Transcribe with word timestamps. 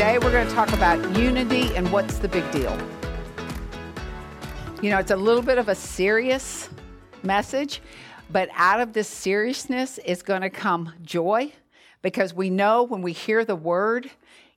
Today 0.00 0.16
we're 0.16 0.32
going 0.32 0.48
to 0.48 0.54
talk 0.54 0.72
about 0.72 0.98
unity 1.14 1.76
and 1.76 1.92
what's 1.92 2.16
the 2.16 2.26
big 2.26 2.50
deal. 2.52 2.74
You 4.80 4.88
know, 4.88 4.96
it's 4.96 5.10
a 5.10 5.16
little 5.16 5.42
bit 5.42 5.58
of 5.58 5.68
a 5.68 5.74
serious 5.74 6.70
message, 7.22 7.82
but 8.32 8.48
out 8.54 8.80
of 8.80 8.94
this 8.94 9.08
seriousness 9.08 9.98
is 9.98 10.22
going 10.22 10.40
to 10.40 10.48
come 10.48 10.94
joy 11.02 11.52
because 12.00 12.32
we 12.32 12.48
know 12.48 12.82
when 12.82 13.02
we 13.02 13.12
hear 13.12 13.44
the 13.44 13.54
word, 13.54 14.10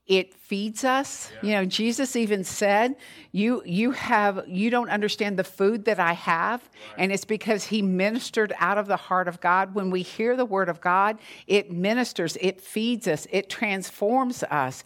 it 0.05 0.33
feeds 0.33 0.83
us. 0.83 1.31
You 1.41 1.51
know, 1.51 1.65
Jesus 1.65 2.15
even 2.15 2.43
said, 2.43 2.95
"You 3.31 3.61
you 3.65 3.91
have 3.91 4.43
you 4.47 4.69
don't 4.69 4.89
understand 4.89 5.39
the 5.39 5.43
food 5.45 5.85
that 5.85 5.99
I 5.99 6.13
have." 6.13 6.61
And 6.97 7.11
it's 7.11 7.23
because 7.25 7.63
he 7.63 7.81
ministered 7.81 8.53
out 8.59 8.77
of 8.77 8.87
the 8.87 8.97
heart 8.97 9.27
of 9.29 9.39
God. 9.39 9.75
When 9.75 9.91
we 9.91 10.01
hear 10.01 10.35
the 10.35 10.45
word 10.45 10.67
of 10.67 10.81
God, 10.81 11.19
it 11.47 11.71
ministers, 11.71 12.37
it 12.41 12.59
feeds 12.59 13.07
us, 13.07 13.27
it 13.31 13.49
transforms 13.49 14.43
us. 14.43 14.83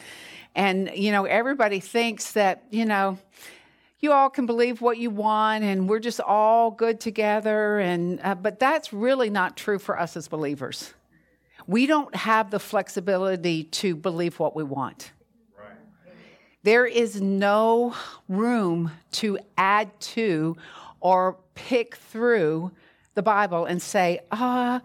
And 0.53 0.91
you 0.94 1.11
know, 1.11 1.25
everybody 1.25 1.80
thinks 1.80 2.34
that, 2.34 2.63
you 2.70 2.86
know, 2.86 3.17
you 3.99 4.11
all 4.11 4.30
can 4.30 4.45
believe 4.45 4.81
what 4.81 4.99
you 4.99 5.09
want 5.09 5.64
and 5.64 5.89
we're 5.89 5.99
just 5.99 6.20
all 6.20 6.70
good 6.70 6.99
together 6.99 7.80
and 7.80 8.20
uh, 8.23 8.36
but 8.36 8.59
that's 8.59 8.94
really 8.94 9.30
not 9.31 9.58
true 9.58 9.80
for 9.80 9.99
us 9.99 10.16
as 10.16 10.27
believers 10.27 10.94
we 11.68 11.86
don't 11.86 12.16
have 12.16 12.50
the 12.50 12.60
flexibility 12.60 13.66
to 13.66 13.96
believe 13.96 14.40
what 14.40 14.56
we 14.56 14.64
want. 14.64 15.12
There 16.64 16.86
is 16.86 17.22
no 17.22 17.96
room 18.28 18.92
to 19.14 19.38
add 19.58 19.98
to 20.00 20.58
or 21.00 21.38
pick 21.56 21.95
through 21.95 22.72
the 23.14 23.23
bible 23.23 23.66
and 23.66 23.82
say 23.82 24.20
ah 24.32 24.80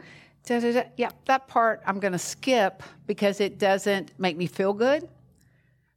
da, 0.46 0.60
da, 0.60 0.72
da, 0.72 0.82
yeah 0.96 1.10
that 1.26 1.46
part 1.48 1.82
i'm 1.86 2.00
going 2.00 2.12
to 2.12 2.18
skip 2.18 2.82
because 3.06 3.40
it 3.40 3.58
doesn't 3.58 4.10
make 4.18 4.38
me 4.38 4.46
feel 4.46 4.72
good 4.72 5.06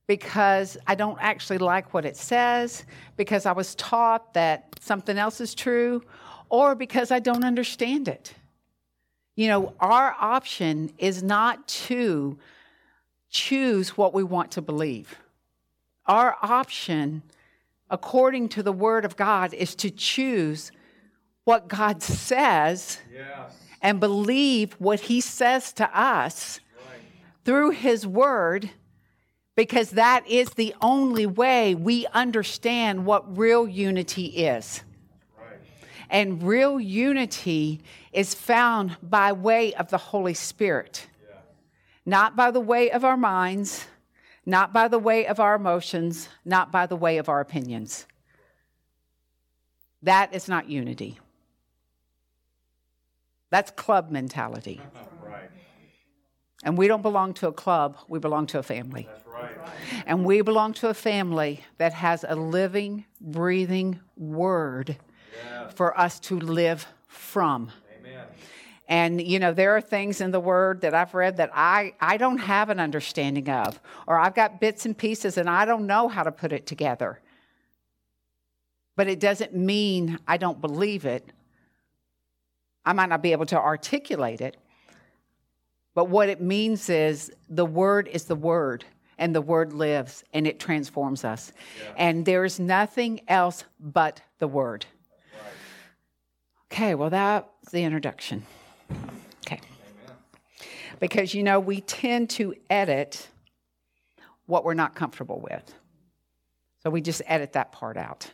because 0.07 0.77
I 0.85 0.95
don't 0.95 1.17
actually 1.19 1.57
like 1.57 1.93
what 1.93 2.05
it 2.05 2.17
says, 2.17 2.85
because 3.17 3.45
I 3.45 3.51
was 3.51 3.75
taught 3.75 4.33
that 4.33 4.75
something 4.79 5.17
else 5.17 5.41
is 5.41 5.55
true, 5.55 6.03
or 6.49 6.75
because 6.75 7.11
I 7.11 7.19
don't 7.19 7.43
understand 7.43 8.07
it. 8.07 8.33
You 9.35 9.47
know, 9.49 9.73
our 9.79 10.15
option 10.19 10.91
is 10.97 11.21
not 11.21 11.67
to 11.67 12.37
choose 13.29 13.97
what 13.97 14.13
we 14.13 14.23
want 14.23 14.51
to 14.51 14.61
believe. 14.61 15.15
Our 16.05 16.37
option, 16.41 17.21
according 17.89 18.49
to 18.49 18.63
the 18.63 18.71
Word 18.71 19.03
of 19.03 19.17
God, 19.17 19.53
is 19.53 19.75
to 19.75 19.89
choose 19.89 20.71
what 21.43 21.67
God 21.67 22.01
says 22.01 22.99
Yes. 23.13 23.51
and 23.81 23.99
believe 23.99 24.73
what 24.73 25.01
He 25.01 25.19
says 25.21 25.73
to 25.73 25.99
us 25.99 26.59
Right. 26.77 26.99
through 27.43 27.71
His 27.71 28.07
Word 28.07 28.69
because 29.55 29.91
that 29.91 30.27
is 30.27 30.49
the 30.51 30.75
only 30.81 31.25
way 31.25 31.75
we 31.75 32.05
understand 32.07 33.05
what 33.05 33.37
real 33.37 33.67
unity 33.67 34.25
is. 34.25 34.83
And 36.09 36.43
real 36.43 36.79
unity 36.79 37.81
is 38.11 38.33
found 38.33 38.97
by 39.01 39.31
way 39.31 39.73
of 39.73 39.89
the 39.89 39.97
Holy 39.97 40.33
Spirit, 40.33 41.07
Yeah. 41.27 41.35
not 42.05 42.35
by 42.35 42.51
the 42.51 42.59
way 42.59 42.91
of 42.91 43.03
our 43.03 43.17
minds, 43.17 43.87
not 44.45 44.71
by 44.71 44.87
the 44.87 44.99
way 44.99 45.25
of 45.25 45.39
our 45.39 45.55
emotions, 45.55 46.29
not 46.43 46.71
by 46.71 46.85
the 46.85 46.95
way 46.95 47.17
of 47.17 47.27
our 47.29 47.39
opinions. 47.39 48.05
That 50.03 50.33
is 50.33 50.47
not 50.47 50.69
unity. 50.69 51.19
That's 53.49 53.71
club 53.71 54.11
mentality. 54.11 54.81
Right. 55.23 55.49
And 56.63 56.77
we 56.77 56.87
don't 56.87 57.01
belong 57.01 57.33
to 57.35 57.47
a 57.47 57.51
club, 57.51 57.97
we 58.07 58.19
belong 58.19 58.45
to 58.47 58.59
a 58.59 58.63
family. 58.63 59.09
Right. 59.25 59.51
And 60.05 60.23
we 60.23 60.41
belong 60.41 60.73
to 60.75 60.89
a 60.89 60.93
family 60.93 61.63
that 61.79 61.93
has 61.93 62.23
a 62.27 62.35
living, 62.35 63.05
breathing 63.19 63.99
word 64.15 64.97
Yeah. 65.43 65.67
for 65.69 65.97
us 65.99 66.19
to 66.21 66.39
live 66.39 66.87
from. 67.07 67.71
Amen. 67.99 68.25
And 68.87 69.21
you 69.21 69.39
know, 69.39 69.53
there 69.53 69.75
are 69.75 69.81
things 69.81 70.21
in 70.21 70.31
the 70.31 70.39
word 70.39 70.81
that 70.81 70.93
I've 70.93 71.13
read 71.13 71.37
that 71.37 71.51
I, 71.53 71.93
I 71.99 72.17
don't 72.17 72.37
have 72.37 72.69
an 72.69 72.79
understanding 72.79 73.49
of, 73.49 73.79
or 74.07 74.19
I've 74.19 74.35
got 74.35 74.59
bits 74.59 74.85
and 74.85 74.97
pieces 74.97 75.37
and 75.37 75.49
I 75.49 75.65
don't 75.65 75.87
know 75.87 76.07
how 76.07 76.23
to 76.23 76.31
put 76.31 76.51
it 76.51 76.65
together. 76.65 77.19
But 78.95 79.07
it 79.07 79.19
doesn't 79.19 79.53
mean 79.53 80.19
I 80.27 80.37
don't 80.37 80.61
believe 80.61 81.05
it. 81.05 81.31
I 82.85 82.93
might 82.93 83.09
not 83.09 83.21
be 83.21 83.31
able 83.31 83.47
to 83.47 83.59
articulate 83.59 84.41
it. 84.41 84.57
But 85.95 86.09
what 86.09 86.29
it 86.29 86.41
means 86.41 86.89
is 86.89 87.31
the 87.49 87.65
word 87.65 88.07
is 88.11 88.25
the 88.25 88.35
word, 88.35 88.85
and 89.17 89.33
the 89.33 89.41
word 89.41 89.73
lives 89.73 90.23
and 90.33 90.45
it 90.45 90.59
transforms 90.59 91.23
us. 91.23 91.51
And 91.97 92.25
there's 92.25 92.59
nothing 92.59 93.21
else 93.27 93.63
but 93.79 94.21
the 94.39 94.47
word. 94.47 94.85
Okay, 96.71 96.95
well, 96.95 97.09
that's 97.09 97.71
the 97.71 97.83
introduction. 97.83 98.45
Okay. 99.45 99.61
Because, 100.99 101.33
you 101.33 101.43
know, 101.43 101.59
we 101.59 101.81
tend 101.81 102.29
to 102.31 102.55
edit 102.69 103.27
what 104.45 104.63
we're 104.63 104.73
not 104.73 104.95
comfortable 104.95 105.39
with. 105.39 105.73
So 106.83 106.89
we 106.89 107.01
just 107.01 107.21
edit 107.25 107.53
that 107.53 107.71
part 107.71 107.97
out. 107.97 108.31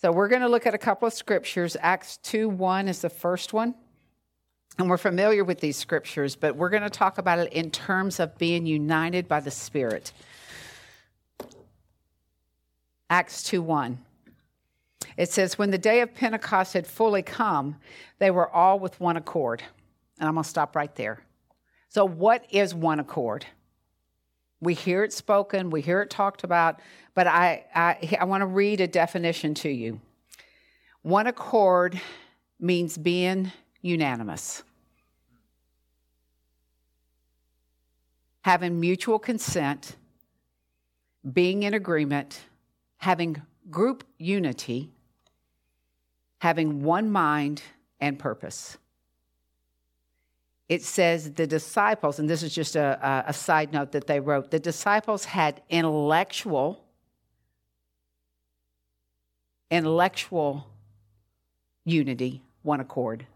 So 0.00 0.12
we're 0.12 0.28
going 0.28 0.42
to 0.42 0.48
look 0.48 0.66
at 0.66 0.74
a 0.74 0.78
couple 0.78 1.08
of 1.08 1.14
scriptures. 1.14 1.76
Acts 1.80 2.18
2 2.18 2.48
1 2.48 2.88
is 2.88 3.00
the 3.00 3.10
first 3.10 3.52
one. 3.52 3.74
And 4.78 4.88
we're 4.88 4.96
familiar 4.96 5.42
with 5.42 5.58
these 5.58 5.76
scriptures, 5.76 6.36
but 6.36 6.54
we're 6.54 6.68
going 6.68 6.84
to 6.84 6.90
talk 6.90 7.18
about 7.18 7.40
it 7.40 7.52
in 7.52 7.70
terms 7.72 8.20
of 8.20 8.38
being 8.38 8.64
united 8.64 9.26
by 9.26 9.40
the 9.40 9.50
Spirit. 9.50 10.12
Acts 13.10 13.42
2 13.42 13.60
1. 13.60 13.98
It 15.18 15.32
says, 15.32 15.58
When 15.58 15.72
the 15.72 15.78
day 15.78 16.00
of 16.00 16.14
Pentecost 16.14 16.72
had 16.72 16.86
fully 16.86 17.22
come, 17.22 17.76
they 18.20 18.30
were 18.30 18.48
all 18.48 18.78
with 18.78 18.98
one 19.00 19.16
accord. 19.16 19.62
And 20.18 20.28
I'm 20.28 20.34
going 20.34 20.44
to 20.44 20.48
stop 20.48 20.76
right 20.76 20.94
there. 20.94 21.20
So, 21.88 22.04
what 22.04 22.46
is 22.50 22.72
one 22.74 23.00
accord? 23.00 23.44
We 24.60 24.74
hear 24.74 25.02
it 25.02 25.12
spoken, 25.12 25.70
we 25.70 25.82
hear 25.82 26.00
it 26.02 26.10
talked 26.10 26.44
about, 26.44 26.80
but 27.14 27.26
I, 27.26 27.64
I, 27.74 28.16
I 28.20 28.24
want 28.24 28.42
to 28.42 28.46
read 28.46 28.80
a 28.80 28.86
definition 28.86 29.54
to 29.54 29.68
you. 29.68 30.00
One 31.02 31.26
accord 31.26 32.00
means 32.58 32.96
being 32.96 33.52
unanimous, 33.82 34.62
having 38.42 38.80
mutual 38.80 39.18
consent, 39.20 39.96
being 41.32 41.62
in 41.62 41.74
agreement, 41.74 42.40
having 42.98 43.40
group 43.70 44.04
unity, 44.18 44.90
having 46.38 46.82
one 46.82 47.10
mind 47.10 47.62
and 48.00 48.18
purpose. 48.18 48.78
It 50.68 50.82
says 50.82 51.32
the 51.32 51.46
disciples, 51.46 52.18
and 52.18 52.28
this 52.28 52.42
is 52.42 52.54
just 52.54 52.76
a, 52.76 53.24
a, 53.26 53.32
side 53.32 53.72
note 53.72 53.92
that 53.92 54.06
they 54.06 54.20
wrote, 54.20 54.50
the 54.50 54.58
disciples 54.58 55.24
had 55.24 55.62
intellectual, 55.70 56.84
intellectual 59.70 60.68
unity, 61.84 62.42
one 62.62 62.80
accord. 62.80 63.26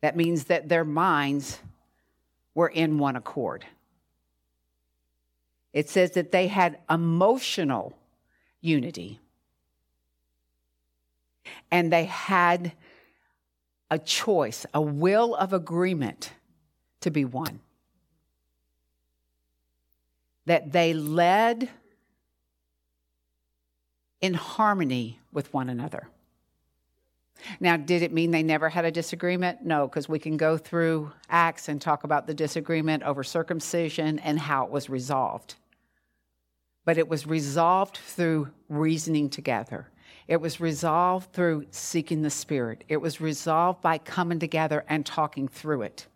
That 0.00 0.16
means 0.16 0.44
that 0.44 0.70
their 0.70 0.84
minds 0.84 1.60
were 2.54 2.68
in 2.68 2.98
one 2.98 3.16
accord. 3.16 3.66
It 5.74 5.90
says 5.90 6.12
that 6.12 6.32
they 6.32 6.48
had 6.48 6.78
emotional 6.90 7.96
unity. 8.62 9.20
And 11.72 11.92
they 11.92 12.04
had 12.04 12.72
a 13.90 13.98
choice, 13.98 14.64
a 14.72 14.80
will 14.80 15.34
of 15.34 15.52
agreement 15.52 16.32
to 17.00 17.10
be 17.10 17.24
one. 17.24 17.60
That 20.46 20.72
they 20.72 20.94
led 20.94 21.68
in 24.20 24.34
harmony 24.34 25.18
with 25.32 25.52
one 25.52 25.68
another. 25.68 26.08
Now, 27.58 27.76
did 27.76 28.02
it 28.02 28.12
mean 28.12 28.30
they 28.30 28.42
never 28.42 28.68
had 28.68 28.84
a 28.84 28.90
disagreement? 28.90 29.64
No, 29.64 29.88
because 29.88 30.08
we 30.08 30.18
can 30.18 30.36
go 30.36 30.56
through 30.56 31.12
Acts 31.28 31.68
and 31.68 31.80
talk 31.80 32.04
about 32.04 32.26
the 32.26 32.34
disagreement 32.34 33.02
over 33.02 33.24
circumcision 33.24 34.18
and 34.20 34.38
how 34.38 34.64
it 34.64 34.70
was 34.70 34.88
resolved. 34.88 35.56
But 36.84 36.98
it 36.98 37.08
was 37.08 37.26
resolved 37.26 37.96
through 37.96 38.48
reasoning 38.68 39.28
together. 39.28 39.88
It 40.28 40.40
was 40.40 40.60
resolved 40.60 41.32
through 41.32 41.66
seeking 41.70 42.22
the 42.22 42.30
Spirit. 42.30 42.84
It 42.88 42.98
was 42.98 43.20
resolved 43.20 43.80
by 43.80 43.98
coming 43.98 44.38
together 44.38 44.84
and 44.88 45.04
talking 45.04 45.48
through 45.48 45.82
it. 45.82 46.06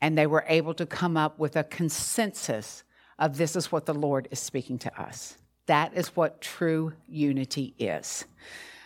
And 0.00 0.18
they 0.18 0.26
were 0.26 0.44
able 0.48 0.74
to 0.74 0.86
come 0.86 1.16
up 1.16 1.38
with 1.38 1.56
a 1.56 1.64
consensus 1.64 2.84
of 3.18 3.36
this 3.36 3.56
is 3.56 3.70
what 3.70 3.86
the 3.86 3.94
Lord 3.94 4.28
is 4.30 4.40
speaking 4.40 4.78
to 4.80 5.00
us. 5.00 5.38
That 5.66 5.94
is 5.94 6.08
what 6.08 6.40
true 6.40 6.92
unity 7.08 7.74
is. 7.78 8.26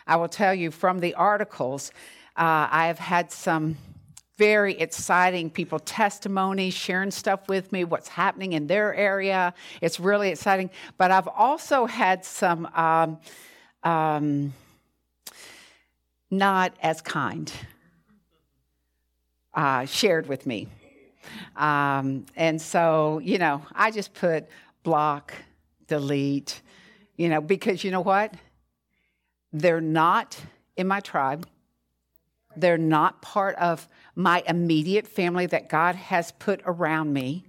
I 0.07 0.17
will 0.17 0.29
tell 0.29 0.55
you 0.55 0.71
from 0.71 1.01
the 1.01 1.15
articles, 1.15 1.91
uh, 2.37 2.69
I 2.71 2.87
have 2.87 2.99
had 2.99 3.33
some 3.33 3.77
very 4.39 4.75
exciting 4.79 5.51
people 5.51 5.81
testimonies 5.81 6.73
sharing 6.73 7.11
stuff 7.11 7.49
with 7.49 7.73
me 7.73 7.83
what's 7.83 8.07
happening 8.07 8.53
in 8.53 8.69
their 8.69 8.95
area 8.95 9.53
it's 9.81 9.99
really 9.99 10.29
exciting 10.31 10.71
but 10.97 11.11
i've 11.11 11.27
also 11.27 11.87
had 11.87 12.25
some 12.25 12.65
um, 12.77 13.19
um, 13.83 14.53
not 16.31 16.75
as 16.83 17.01
kind 17.01 17.53
uh, 19.55 19.85
shared 19.85 20.29
with 20.29 20.47
me 20.47 20.69
um, 21.57 22.25
and 22.37 22.61
so 22.61 23.19
you 23.23 23.39
know 23.39 23.63
i 23.75 23.91
just 23.91 24.15
put 24.15 24.47
block 24.83 25.33
delete 25.87 26.63
you 27.17 27.29
know 27.29 27.41
because 27.41 27.83
you 27.83 27.91
know 27.91 28.01
what 28.01 28.35
they're 29.53 29.81
not 29.81 30.39
in 30.77 30.87
my 30.87 31.01
tribe. 31.01 31.47
They're 32.57 32.79
not 32.79 33.23
part 33.23 33.57
of 33.57 33.89
my 34.15 34.43
immediate 34.47 35.07
family 35.07 35.47
that 35.47 35.69
God 35.69 35.95
has 35.95 36.33
put 36.33 36.61
around 36.65 37.13
me. 37.13 37.45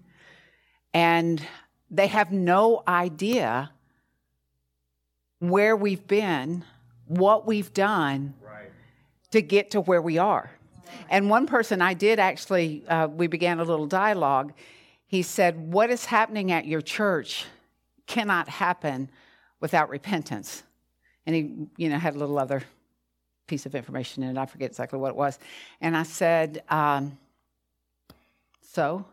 And 0.93 1.41
they 1.89 2.07
have 2.07 2.31
no 2.31 2.83
idea 2.87 3.71
where 5.39 5.75
we've 5.75 6.05
been, 6.07 6.63
what 7.07 7.45
we've 7.45 7.73
done 7.73 8.33
right. 8.41 8.71
to 9.31 9.41
get 9.41 9.71
to 9.71 9.81
where 9.81 10.01
we 10.01 10.17
are. 10.17 10.51
And 11.09 11.29
one 11.29 11.47
person 11.47 11.81
I 11.81 11.93
did 11.93 12.19
actually, 12.19 12.83
uh, 12.87 13.07
we 13.07 13.27
began 13.27 13.59
a 13.59 13.63
little 13.63 13.87
dialogue. 13.87 14.53
He 15.07 15.21
said, 15.21 15.71
What 15.71 15.89
is 15.89 16.05
happening 16.05 16.51
at 16.51 16.65
your 16.65 16.81
church 16.81 17.45
cannot 18.05 18.47
happen 18.47 19.09
without 19.59 19.89
repentance 19.89 20.63
and 21.29 21.35
he, 21.35 21.67
you 21.77 21.89
know, 21.89 21.99
had 21.99 22.15
a 22.15 22.17
little 22.17 22.39
other 22.39 22.63
piece 23.45 23.67
of 23.67 23.75
information 23.75 24.23
in 24.23 24.35
it. 24.35 24.39
I 24.39 24.47
forget 24.47 24.71
exactly 24.71 24.97
what 24.97 25.09
it 25.09 25.15
was. 25.15 25.37
And 25.79 25.95
I 25.95 26.01
said, 26.01 26.63
um, 26.69 27.19
so 28.61 29.05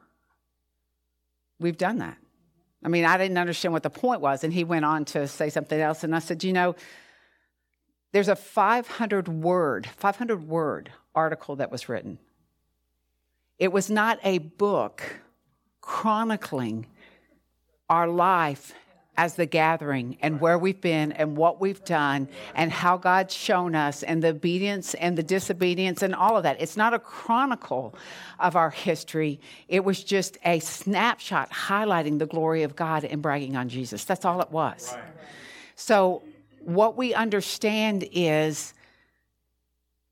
we've 1.59 1.77
done 1.77 1.99
that. 1.99 2.17
I 2.87 2.89
mean, 2.89 3.05
I 3.05 3.19
didn't 3.19 3.37
understand 3.37 3.73
what 3.73 3.83
the 3.83 3.91
point 3.91 4.21
was. 4.21 4.45
And 4.45 4.53
he 4.53 4.63
went 4.63 4.85
on 4.85 5.05
to 5.07 5.27
say 5.27 5.51
something 5.51 5.79
else. 5.79 6.05
And 6.05 6.15
I 6.15 6.21
said, 6.21 6.45
you 6.45 6.53
know, 6.53 6.77
there's 8.13 8.29
a 8.29 8.37
500 8.37 9.27
word, 9.27 9.89
500 9.97 10.47
word 10.47 10.93
article 11.13 11.57
that 11.57 11.73
was 11.73 11.89
written. 11.89 12.21
It 13.59 13.73
was 13.73 13.91
not 13.91 14.21
a 14.23 14.39
book 14.39 15.03
chronicling 15.81 16.87
our 17.91 18.07
life 18.07 18.73
as 19.17 19.35
the 19.35 19.47
gathering 19.47 20.17
and 20.21 20.41
where 20.41 20.59
we've 20.59 20.81
been 20.81 21.13
and 21.13 21.37
what 21.37 21.61
we've 21.61 21.83
done 21.85 22.29
and 22.55 22.71
how 22.71 22.97
God's 22.97 23.35
shown 23.35 23.75
us 23.75 24.03
and 24.03 24.23
the 24.23 24.29
obedience 24.29 24.95
and 24.95 25.17
the 25.17 25.23
disobedience 25.23 26.03
and 26.03 26.15
all 26.15 26.37
of 26.37 26.43
that. 26.43 26.61
It's 26.61 26.77
not 26.77 26.95
a 26.95 26.99
chronicle 26.99 27.95
of 28.39 28.57
our 28.57 28.71
history. 28.71 29.41
It 29.69 29.85
was 29.85 30.05
just 30.05 30.39
a 30.45 30.61
snapshot 30.61 31.51
highlighting 31.51 32.19
the 32.19 32.27
glory 32.27 32.63
of 32.63 32.77
God 32.77 33.05
and 33.05 33.23
bragging 33.23 33.57
on 33.57 33.69
Jesus. 33.69 34.05
That's 34.05 34.25
all 34.25 34.41
it 34.41 34.51
was. 34.51 34.93
Right. 34.95 35.05
So, 35.75 36.23
what 36.61 36.97
we 36.97 37.15
understand 37.15 38.09
is 38.11 38.75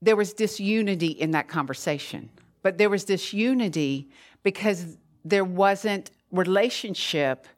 there 0.00 0.14
was 0.14 0.32
disunity 0.32 1.08
in 1.08 1.32
that 1.32 1.48
conversation, 1.48 2.30
but 2.62 2.78
there 2.78 2.88
was 2.88 3.04
disunity 3.04 4.08
because 4.44 4.96
there 5.24 5.44
wasn't 5.44 6.10
relationship 6.30 7.48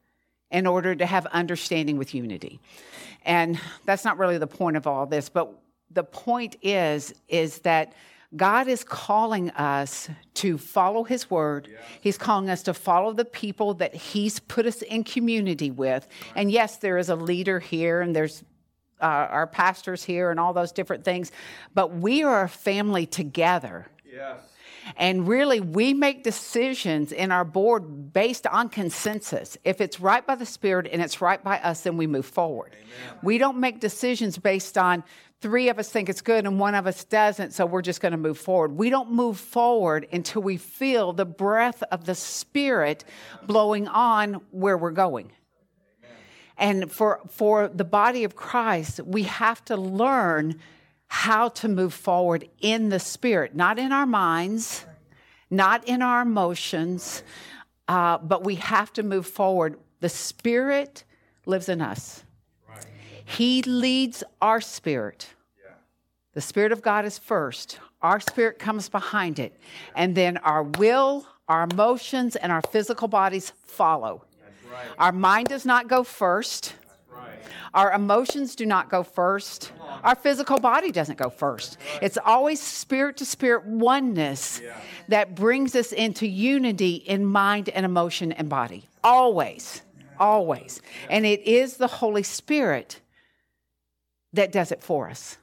in 0.51 0.67
order 0.67 0.95
to 0.95 1.07
have 1.07 1.27
understanding 1.27 1.99
with 1.99 2.15
unity. 2.15 2.61
And 3.25 3.61
that's 3.85 4.05
not 4.05 4.19
really 4.19 4.39
the 4.39 4.47
point 4.47 4.77
of 4.77 4.87
all 4.87 5.07
this, 5.07 5.29
but 5.29 5.53
the 5.91 6.05
point 6.05 6.57
is 6.63 7.15
is 7.29 7.59
that 7.61 7.93
God 8.35 8.67
is 8.67 8.83
calling 8.85 9.51
us 9.51 10.09
to 10.35 10.59
follow 10.59 11.05
his 11.05 11.31
word. 11.31 11.69
Yeah. 11.71 11.79
He's 12.01 12.19
calling 12.19 12.51
us 12.51 12.63
to 12.65 12.75
follow 12.75 13.13
the 13.13 13.25
people 13.25 13.75
that 13.75 13.95
he's 13.95 14.41
put 14.41 14.67
us 14.67 14.83
in 14.83 15.05
community 15.05 15.71
with. 15.71 16.09
Right. 16.09 16.33
And 16.35 16.51
yes, 16.51 16.77
there 16.77 16.99
is 16.99 17.09
a 17.09 17.17
leader 17.17 17.61
here 17.61 18.01
and 18.01 18.15
there's 18.15 18.43
uh, 19.01 19.05
our 19.05 19.47
pastors 19.47 20.03
here 20.03 20.31
and 20.31 20.41
all 20.41 20.53
those 20.53 20.73
different 20.73 21.05
things, 21.05 21.31
but 21.75 21.95
we 21.95 22.23
are 22.23 22.45
a 22.45 22.49
family 22.49 23.07
together. 23.07 23.87
Yes. 24.05 24.41
And 24.97 25.27
really, 25.27 25.61
we 25.61 25.95
make 25.95 26.23
decisions 26.23 27.13
in 27.13 27.33
our 27.33 27.45
board 27.45 28.13
based 28.13 28.47
on 28.47 28.69
consensus. 28.69 29.59
If 29.65 29.81
it's 29.81 30.01
right 30.01 30.27
by 30.27 30.37
the 30.37 30.47
Spirit 30.47 30.89
and 30.93 31.03
it's 31.03 31.21
right 31.21 31.43
by 31.43 31.59
us, 31.59 31.83
then 31.83 31.97
we 31.97 32.07
move 32.07 32.27
forward. 32.27 32.75
Amen. 32.75 33.19
We 33.23 33.39
don't 33.39 33.59
make 33.59 33.81
decisions 33.81 34.39
based 34.39 34.79
on 34.79 35.03
three 35.41 35.69
of 35.69 35.79
us 35.79 35.91
think 35.91 36.09
it's 36.09 36.23
good 36.23 36.47
and 36.47 36.59
one 36.59 36.75
of 36.75 36.87
us 36.87 37.05
doesn't, 37.05 37.53
so 37.53 37.67
we're 37.67 37.83
just 37.83 38.01
going 38.01 38.13
to 38.13 38.19
move 38.19 38.39
forward. 38.39 38.73
We 38.73 38.91
don't 38.91 39.13
move 39.13 39.39
forward 39.39 40.07
until 40.13 40.43
we 40.43 40.57
feel 40.57 41.13
the 41.13 41.27
breath 41.27 41.83
of 41.91 42.05
the 42.05 42.15
Spirit 42.15 43.05
blowing 43.47 43.89
on 43.89 44.41
where 44.51 44.79
we're 44.79 44.93
going. 44.93 45.33
And 46.59 46.91
for, 46.91 47.21
for 47.29 47.69
the 47.69 47.85
body 47.85 48.25
of 48.25 48.35
Christ, 48.35 49.01
we 49.01 49.25
have 49.25 49.63
to 49.67 49.77
learn 49.77 50.59
how 51.09 51.49
to 51.49 51.69
move 51.69 51.95
forward 51.95 52.49
in 52.61 52.89
the 52.89 52.99
spirit, 52.99 53.55
not 53.55 53.79
in 53.79 53.93
our 53.93 54.07
minds, 54.07 54.85
not 55.51 55.87
in 55.89 56.03
our 56.03 56.23
emotions, 56.23 57.23
uh, 57.89 58.19
but 58.19 58.45
we 58.45 58.57
have 58.57 58.93
to 58.95 59.03
move 59.03 59.27
forward. 59.27 59.79
The 60.01 60.09
spirit 60.09 61.05
lives 61.47 61.69
in 61.69 61.81
us, 61.81 62.25
He 63.25 63.63
leads 63.63 64.25
our 64.41 64.61
spirit. 64.61 65.29
The 66.37 66.43
Spirit 66.43 66.71
of 66.71 66.83
God 66.83 67.07
is 67.07 67.17
first. 67.17 67.79
Our 68.03 68.21
spirit 68.21 68.59
comes 68.59 68.91
behind 68.91 69.39
it. 69.39 69.59
And 69.95 70.15
then 70.15 70.37
our 70.37 70.65
will, 70.65 71.27
our 71.49 71.63
emotions, 71.63 72.37
and 72.37 72.53
our 72.53 72.61
physical 72.61 73.09
bodies 73.09 73.55
follow. 73.65 74.23
Right. 74.71 74.85
Our 74.99 75.13
mind 75.13 75.49
does 75.49 75.65
not 75.65 75.89
go 75.89 76.05
first. 76.05 76.75
Our 77.75 77.93
emotions 77.93 78.55
do 78.57 78.67
not 78.67 78.89
go 78.89 79.03
first. 79.03 79.73
Our 80.03 80.15
physical 80.15 80.59
body 80.59 80.93
doesn't 80.93 81.19
go 81.19 81.31
first. 81.31 81.79
It's 82.01 82.19
always 82.25 82.61
spirit 82.61 83.17
to 83.19 83.25
spirit 83.25 83.65
oneness 83.65 84.61
that 85.09 85.35
brings 85.35 85.75
us 85.75 85.93
into 85.93 86.27
unity 86.27 86.95
in 86.95 87.25
mind 87.25 87.69
and 87.69 87.85
emotion 87.85 88.33
and 88.33 88.49
body. 88.49 88.89
Always. 89.05 89.83
Always. 90.19 90.81
And 91.11 91.27
it 91.27 91.43
is 91.43 91.77
the 91.77 91.87
Holy 91.87 92.23
Spirit 92.23 93.01
that 94.33 94.53
does 94.53 94.73
it 94.73 94.83
for 94.83 95.09
us. 95.09 95.39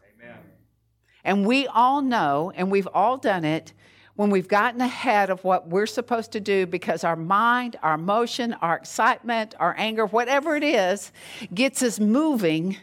And 1.23 1.45
we 1.45 1.67
all 1.67 2.01
know, 2.01 2.51
and 2.53 2.69
we've 2.69 2.87
all 2.93 3.17
done 3.17 3.45
it, 3.45 3.71
when 4.15 4.29
we've 4.29 4.47
gotten 4.47 4.81
ahead 4.81 5.29
of 5.29 5.43
what 5.43 5.67
we're 5.69 5.87
supposed 5.87 6.31
to 6.33 6.39
do 6.39 6.65
because 6.65 7.03
our 7.03 7.15
mind, 7.15 7.77
our 7.81 7.95
emotion, 7.95 8.53
our 8.61 8.75
excitement, 8.75 9.55
our 9.59 9.75
anger, 9.77 10.05
whatever 10.05 10.55
it 10.55 10.63
is, 10.63 11.11
gets 11.53 11.81
us 11.81 11.99
moving, 11.99 12.77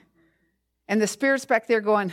and 0.89 1.01
the 1.01 1.07
Spirit's 1.07 1.45
back 1.45 1.69
there 1.69 1.81
going, 1.81 2.13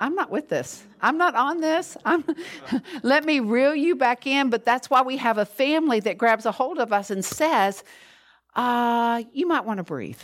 I'm 0.00 0.14
not 0.14 0.30
with 0.30 0.48
this. 0.48 0.82
I'm 1.00 1.18
not 1.18 1.34
on 1.34 1.60
this. 1.60 1.96
I'm, 2.04 2.24
let 3.02 3.24
me 3.24 3.40
reel 3.40 3.74
you 3.74 3.96
back 3.96 4.26
in. 4.26 4.50
But 4.50 4.64
that's 4.64 4.90
why 4.90 5.02
we 5.02 5.18
have 5.18 5.38
a 5.38 5.44
family 5.44 6.00
that 6.00 6.18
grabs 6.18 6.46
a 6.46 6.52
hold 6.52 6.78
of 6.78 6.92
us 6.92 7.10
and 7.10 7.24
says, 7.24 7.84
uh, 8.56 9.22
You 9.32 9.46
might 9.46 9.64
want 9.64 9.78
to 9.78 9.84
breathe. 9.84 10.20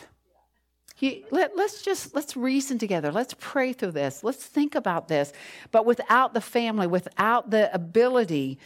Let, 1.30 1.52
us 1.58 1.82
just 1.82 2.14
let's 2.14 2.36
reason 2.36 2.78
together. 2.78 3.10
Let's 3.10 3.34
pray 3.38 3.72
through 3.72 3.92
this. 3.92 4.22
Let's 4.22 4.44
think 4.44 4.74
about 4.74 5.08
this 5.08 5.32
but 5.72 5.86
without 5.86 6.34
the 6.34 6.40
family 6.40 6.86
without 6.86 7.50
the 7.50 7.72
ability 7.74 8.58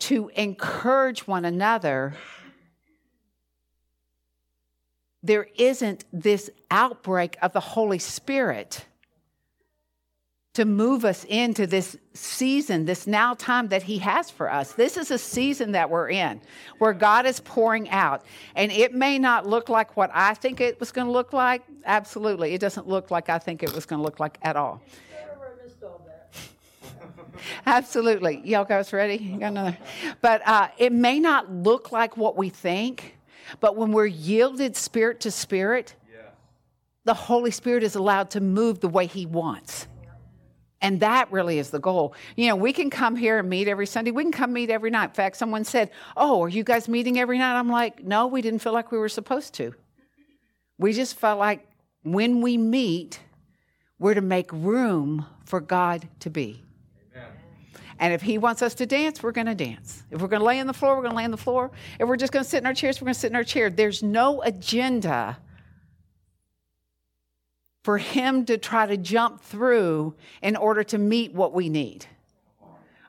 to 0.00 0.30
encourage 0.34 1.26
one 1.26 1.44
another 1.44 2.14
there 5.22 5.48
isn't 5.56 6.04
this 6.12 6.48
outbreak 6.70 7.36
of 7.42 7.52
the 7.52 7.60
holy 7.60 7.98
spirit 7.98 8.86
to 10.58 10.64
move 10.64 11.04
us 11.04 11.24
into 11.28 11.68
this 11.68 11.96
season, 12.14 12.84
this 12.84 13.06
now 13.06 13.32
time 13.32 13.68
that 13.68 13.84
He 13.84 13.98
has 13.98 14.28
for 14.28 14.52
us. 14.52 14.72
This 14.72 14.96
is 14.96 15.12
a 15.12 15.18
season 15.18 15.70
that 15.70 15.88
we're 15.88 16.10
in 16.10 16.40
where 16.78 16.92
God 16.92 17.26
is 17.26 17.38
pouring 17.38 17.88
out. 17.90 18.24
And 18.56 18.72
it 18.72 18.92
may 18.92 19.20
not 19.20 19.46
look 19.46 19.68
like 19.68 19.96
what 19.96 20.10
I 20.12 20.34
think 20.34 20.60
it 20.60 20.80
was 20.80 20.90
going 20.90 21.06
to 21.06 21.12
look 21.12 21.32
like. 21.32 21.62
Absolutely. 21.84 22.54
It 22.54 22.60
doesn't 22.60 22.88
look 22.88 23.12
like 23.12 23.28
I 23.28 23.38
think 23.38 23.62
it 23.62 23.72
was 23.72 23.86
going 23.86 24.00
to 24.00 24.04
look 24.04 24.18
like 24.18 24.36
at 24.42 24.56
all. 24.56 24.82
Absolutely. 27.66 28.42
Y'all 28.44 28.64
guys 28.64 28.92
ready? 28.92 29.14
You 29.14 29.38
got 29.38 29.52
another. 29.52 29.78
But 30.20 30.42
uh, 30.44 30.70
it 30.76 30.90
may 30.92 31.20
not 31.20 31.52
look 31.52 31.92
like 31.92 32.16
what 32.16 32.36
we 32.36 32.48
think, 32.48 33.16
but 33.60 33.76
when 33.76 33.92
we're 33.92 34.06
yielded 34.06 34.74
spirit 34.74 35.20
to 35.20 35.30
spirit, 35.30 35.94
the 37.04 37.14
Holy 37.14 37.52
Spirit 37.52 37.84
is 37.84 37.94
allowed 37.94 38.30
to 38.30 38.40
move 38.40 38.80
the 38.80 38.88
way 38.88 39.06
He 39.06 39.24
wants. 39.24 39.86
And 40.80 41.00
that 41.00 41.32
really 41.32 41.58
is 41.58 41.70
the 41.70 41.80
goal. 41.80 42.14
You 42.36 42.48
know, 42.48 42.56
we 42.56 42.72
can 42.72 42.88
come 42.88 43.16
here 43.16 43.38
and 43.40 43.48
meet 43.48 43.66
every 43.66 43.86
Sunday. 43.86 44.12
We 44.12 44.22
can 44.22 44.32
come 44.32 44.52
meet 44.52 44.70
every 44.70 44.90
night. 44.90 45.06
In 45.06 45.14
fact, 45.14 45.36
someone 45.36 45.64
said, 45.64 45.90
Oh, 46.16 46.42
are 46.42 46.48
you 46.48 46.62
guys 46.62 46.88
meeting 46.88 47.18
every 47.18 47.38
night? 47.38 47.58
I'm 47.58 47.68
like, 47.68 48.04
No, 48.04 48.28
we 48.28 48.42
didn't 48.42 48.60
feel 48.60 48.72
like 48.72 48.92
we 48.92 48.98
were 48.98 49.08
supposed 49.08 49.54
to. 49.54 49.74
We 50.78 50.92
just 50.92 51.16
felt 51.18 51.38
like 51.38 51.66
when 52.04 52.40
we 52.40 52.56
meet, 52.56 53.20
we're 53.98 54.14
to 54.14 54.20
make 54.20 54.52
room 54.52 55.26
for 55.44 55.60
God 55.60 56.08
to 56.20 56.30
be. 56.30 56.62
And 58.00 58.14
if 58.14 58.22
he 58.22 58.38
wants 58.38 58.62
us 58.62 58.74
to 58.74 58.86
dance, 58.86 59.22
we're 59.22 59.32
going 59.32 59.48
to 59.48 59.56
dance. 59.56 60.04
If 60.10 60.22
we're 60.22 60.28
going 60.28 60.40
to 60.40 60.46
lay 60.46 60.60
on 60.60 60.68
the 60.68 60.72
floor, 60.72 60.94
we're 60.94 61.02
going 61.02 61.12
to 61.12 61.16
lay 61.16 61.24
on 61.24 61.32
the 61.32 61.36
floor. 61.36 61.72
If 61.98 62.08
we're 62.08 62.16
just 62.16 62.32
going 62.32 62.44
to 62.44 62.48
sit 62.48 62.58
in 62.58 62.66
our 62.66 62.74
chairs, 62.74 63.00
we're 63.00 63.06
going 63.06 63.14
to 63.14 63.20
sit 63.20 63.32
in 63.32 63.36
our 63.36 63.44
chair. 63.44 63.70
There's 63.70 64.02
no 64.02 64.40
agenda 64.42 65.38
for 67.88 67.96
him 67.96 68.44
to 68.44 68.58
try 68.58 68.84
to 68.84 68.98
jump 68.98 69.40
through 69.40 70.14
in 70.42 70.56
order 70.56 70.84
to 70.84 70.98
meet 70.98 71.32
what 71.32 71.54
we 71.54 71.70
need. 71.70 72.04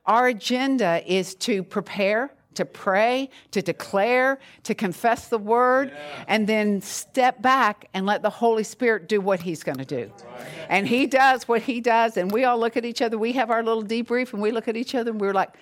Our 0.06 0.28
agenda 0.28 1.04
is 1.06 1.36
to 1.36 1.64
prepare, 1.64 2.32
to 2.54 2.64
pray, 2.64 3.30
to 3.52 3.62
declare, 3.62 4.40
to 4.64 4.74
confess 4.74 5.28
the 5.28 5.38
word, 5.38 5.92
yeah. 5.94 6.24
and 6.30 6.48
then 6.48 6.80
step 6.80 7.42
back 7.42 7.90
and 7.94 8.06
let 8.06 8.22
the 8.22 8.30
Holy 8.30 8.64
Spirit 8.64 9.10
do 9.10 9.20
what 9.20 9.42
he's 9.42 9.64
going 9.64 9.80
to 9.80 9.84
do. 9.84 10.14
Right. 10.24 10.48
And 10.70 10.88
he 10.88 11.08
does 11.08 11.46
what 11.46 11.62
he 11.64 11.82
does, 11.82 12.16
and 12.16 12.32
we 12.32 12.46
all 12.46 12.58
look 12.58 12.78
at 12.78 12.86
each 12.86 13.02
other. 13.02 13.18
We 13.18 13.34
have 13.34 13.52
our 13.52 13.62
little 13.62 13.84
debrief, 13.84 14.32
and 14.32 14.42
we 14.42 14.52
look 14.52 14.70
at 14.70 14.78
each 14.78 14.96
other, 14.96 15.12
and 15.12 15.20
we're 15.20 15.34
like, 15.34 15.58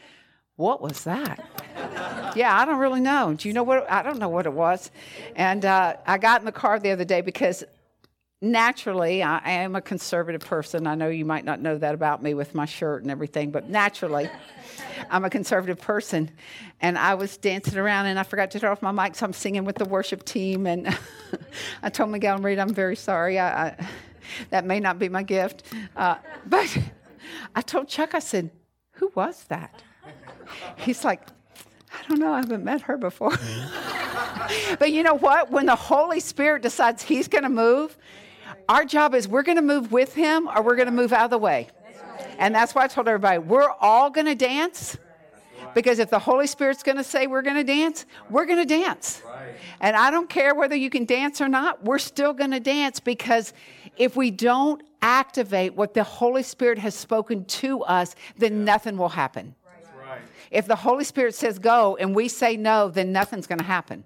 what 0.58 0.80
was 0.80 1.06
that? 1.06 1.44
yeah, 2.36 2.56
I 2.56 2.66
don't 2.66 2.78
really 2.78 3.02
know. 3.02 3.34
Do 3.34 3.48
you 3.48 3.56
know 3.56 3.64
what? 3.64 3.90
I 3.90 4.04
don't 4.04 4.20
know 4.20 4.30
what 4.30 4.46
it 4.46 4.54
was. 4.54 4.92
And 5.36 5.66
uh, 5.66 5.96
I 6.06 6.20
got 6.20 6.42
in 6.42 6.46
the 6.46 6.52
car 6.52 6.80
the 6.80 6.92
other 6.92 7.06
day 7.06 7.22
because 7.22 7.64
naturally, 8.42 9.24
I, 9.24 9.40
I 9.40 9.52
am 9.52 9.76
a 9.76 9.82
conservative 9.82 10.42
person. 10.42 10.88
I 10.88 10.96
know 10.96 11.10
you 11.10 11.26
might 11.26 11.46
not 11.46 11.60
know 11.60 11.78
that 11.78 11.94
about 11.94 12.22
me 12.22 12.34
with 12.34 12.54
my 12.54 12.66
shirt 12.66 13.02
and 13.02 13.12
everything, 13.12 13.52
but 13.52 13.70
naturally, 13.70 14.30
I'm 15.10 15.26
a 15.26 15.30
conservative 15.30 15.80
person. 15.80 16.30
And 16.80 16.98
I 16.98 17.16
was 17.16 17.38
dancing 17.38 17.78
around 17.78 18.08
and 18.08 18.20
I 18.20 18.24
forgot 18.24 18.52
to 18.52 18.60
turn 18.60 18.72
off 18.72 18.82
my 18.82 18.92
mic, 18.92 19.16
so 19.16 19.26
I'm 19.26 19.34
singing 19.34 19.66
with 19.66 19.78
the 19.78 19.86
worship 19.86 20.24
team. 20.24 20.68
And 20.68 20.96
I 21.84 21.90
told 21.90 22.12
Miguel 22.12 22.38
Reed, 22.40 22.60
I'm 22.60 22.74
very 22.74 22.96
sorry. 22.96 23.40
I, 23.40 23.68
I, 23.68 23.88
that 24.50 24.66
may 24.66 24.80
not 24.80 25.00
be 25.00 25.10
my 25.10 25.24
gift. 25.24 25.64
Uh, 25.96 26.16
but 26.46 26.78
I 27.56 27.62
told 27.62 27.88
Chuck, 27.88 28.14
I 28.14 28.20
said, 28.20 28.52
Who 28.94 29.12
was 29.16 29.46
that? 29.46 29.82
He's 30.78 31.04
like, 31.04 31.28
I 31.92 32.08
don't 32.08 32.20
know, 32.20 32.34
I 32.34 32.38
haven't 32.38 32.64
met 32.64 32.82
her 32.82 32.98
before. 32.98 33.34
but 34.80 34.92
you 34.92 35.04
know 35.04 35.16
what? 35.16 35.52
When 35.52 35.66
the 35.66 35.76
Holy 35.76 36.20
Spirit 36.20 36.62
decides 36.62 37.04
He's 37.04 37.28
going 37.28 37.44
to 37.44 37.50
move, 37.50 37.98
our 38.70 38.86
job 38.86 39.14
is 39.14 39.28
we're 39.28 39.44
going 39.44 39.58
to 39.58 39.62
move 39.62 39.92
with 39.92 40.14
him 40.14 40.48
or 40.48 40.62
we're 40.62 40.76
going 40.76 40.88
to 40.88 40.92
move 40.92 41.14
out 41.14 41.26
of 41.26 41.32
the 41.32 41.38
way. 41.38 41.70
And 42.38 42.54
that's 42.54 42.76
why 42.76 42.84
I 42.84 42.88
told 42.88 43.08
everybody 43.08 43.40
we're 43.40 43.70
all 43.80 44.10
going 44.10 44.28
to 44.28 44.36
dance. 44.36 44.98
Because 45.74 46.00
if 46.00 46.10
the 46.10 46.20
Holy 46.20 46.48
Spirit's 46.48 46.82
going 46.82 46.98
to 46.98 47.04
say 47.04 47.28
we're 47.28 47.42
going 47.42 47.56
to 47.56 47.64
dance, 47.64 48.06
we're 48.30 48.46
going 48.46 48.60
to 48.60 48.66
dance. 48.66 49.22
And 49.80 49.96
I 49.96 50.10
don't 50.12 50.30
care 50.30 50.56
whether 50.56 50.76
you 50.76 50.90
can 50.90 51.06
dance 51.06 51.42
or 51.42 51.48
not, 51.48 51.84
we're 51.84 52.00
still 52.00 52.34
going 52.34 52.52
to 52.52 52.60
dance 52.60 53.00
because 53.00 53.54
if 53.98 54.16
we 54.16 54.32
don't 54.32 54.82
activate 55.02 55.76
what 55.76 55.94
the 55.94 56.04
Holy 56.04 56.44
Spirit 56.44 56.80
has 56.80 56.96
spoken 56.96 57.46
to 57.46 57.82
us, 57.84 58.16
then 58.38 58.66
nothing 58.66 58.98
will 58.98 59.10
happen. 59.10 59.56
If 60.50 60.68
the 60.68 60.76
Holy 60.76 61.04
Spirit 61.04 61.36
says 61.36 61.60
go 61.60 61.98
and 61.98 62.16
we 62.16 62.28
say 62.28 62.56
no, 62.56 62.90
then 62.90 63.12
nothing's 63.12 63.48
going 63.48 63.60
to 63.60 63.66
happen. 63.66 64.04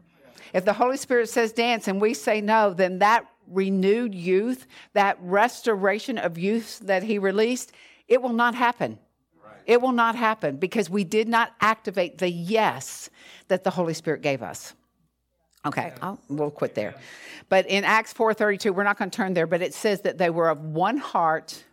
If 0.54 0.66
the 0.66 0.74
Holy 0.74 0.98
Spirit 0.98 1.30
says 1.30 1.54
dance 1.54 1.88
and 1.88 2.02
we 2.02 2.14
say 2.14 2.42
no, 2.42 2.74
then 2.74 3.00
that 3.00 3.26
renewed 3.52 4.16
youth, 4.16 4.68
that 4.94 5.18
restoration 5.22 6.18
of 6.18 6.38
youth 6.38 6.80
that 6.80 7.04
he 7.04 7.18
released, 7.18 7.72
it 8.08 8.22
will 8.22 8.34
not 8.34 8.56
happen. 8.56 9.00
Right. 9.44 9.54
It 9.66 9.82
will 9.82 9.92
not 9.92 10.16
happen 10.16 10.58
because 10.58 10.90
we 10.90 11.04
did 11.04 11.28
not 11.28 11.54
activate 11.62 12.18
the 12.18 12.30
yes 12.30 13.10
that 13.48 13.64
the 13.64 13.70
Holy 13.70 13.94
Spirit 13.94 14.22
gave 14.22 14.42
us. 14.42 14.74
Okay, 15.66 15.94
I'll, 16.02 16.20
we'll 16.28 16.50
quit 16.50 16.74
there. 16.74 16.96
But 17.50 17.68
in 17.68 17.84
Acts 17.84 18.14
4:32, 18.14 18.74
we're 18.74 18.84
not 18.84 18.98
going 18.98 19.12
to 19.12 19.16
turn 19.16 19.34
there, 19.34 19.46
but 19.46 19.62
it 19.62 19.74
says 19.74 20.02
that 20.02 20.18
they 20.18 20.30
were 20.30 20.50
of 20.50 20.60
one 20.60 20.98
heart 20.98 21.64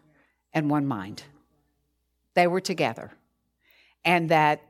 and 0.52 0.68
one 0.68 0.86
mind. 0.86 1.22
They 2.34 2.46
were 2.46 2.60
together. 2.60 3.12
And 4.04 4.28
that 4.28 4.62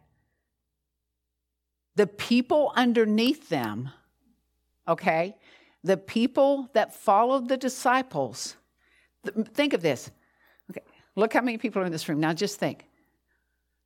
the 1.96 2.06
people 2.06 2.72
underneath 2.76 3.48
them, 3.48 3.90
okay, 4.86 5.36
the 5.84 5.96
people 5.96 6.68
that 6.72 6.94
followed 6.94 7.48
the 7.48 7.56
disciples, 7.56 8.56
think 9.54 9.72
of 9.72 9.82
this. 9.82 10.10
Okay, 10.70 10.82
look 11.16 11.32
how 11.32 11.40
many 11.40 11.58
people 11.58 11.82
are 11.82 11.86
in 11.86 11.92
this 11.92 12.08
room. 12.08 12.20
Now 12.20 12.32
just 12.32 12.58
think 12.58 12.84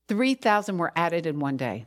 3,000 0.08 0.78
were 0.78 0.92
added 0.96 1.26
in 1.26 1.38
one 1.38 1.56
day. 1.56 1.86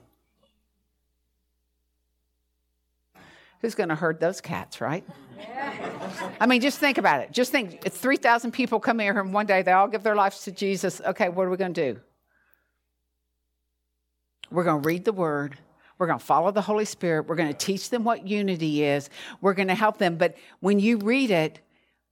Who's 3.62 3.76
going 3.76 3.90
to 3.90 3.96
herd 3.96 4.20
those 4.20 4.42
cats, 4.42 4.80
right? 4.80 5.04
I 6.40 6.46
mean, 6.46 6.62
just 6.62 6.78
think 6.80 6.98
about 6.98 7.22
it. 7.22 7.32
Just 7.32 7.52
think 7.52 7.82
it's 7.86 7.98
3,000 7.98 8.52
people 8.52 8.80
come 8.80 9.00
here 9.00 9.20
and 9.20 9.34
one 9.34 9.46
day 9.46 9.64
they 9.64 9.72
all 9.72 9.88
give 9.88 10.04
their 10.04 10.16
lives 10.16 10.44
to 10.44 10.52
Jesus. 10.52 11.02
Okay, 11.02 11.30
what 11.30 11.48
are 11.48 11.50
we 11.50 11.58
going 11.58 11.74
to 11.74 11.94
do? 11.94 12.00
We're 14.52 14.64
going 14.64 14.82
to 14.82 14.88
read 14.88 15.06
the 15.06 15.14
word. 15.14 15.58
We're 15.98 16.08
going 16.08 16.20
to 16.20 16.26
follow 16.26 16.52
the 16.52 16.62
Holy 16.62 16.86
Spirit. 16.86 17.28
We're 17.28 17.36
going 17.36 17.54
to 17.54 17.58
teach 17.58 17.90
them 17.90 18.04
what 18.04 18.28
unity 18.28 18.84
is. 18.84 19.10
We're 19.42 19.54
going 19.54 19.70
to 19.70 19.76
help 19.76 19.98
them. 19.98 20.18
But 20.18 20.36
when 20.60 20.80
you 20.80 20.98
read 20.98 21.32
it, 21.32 21.60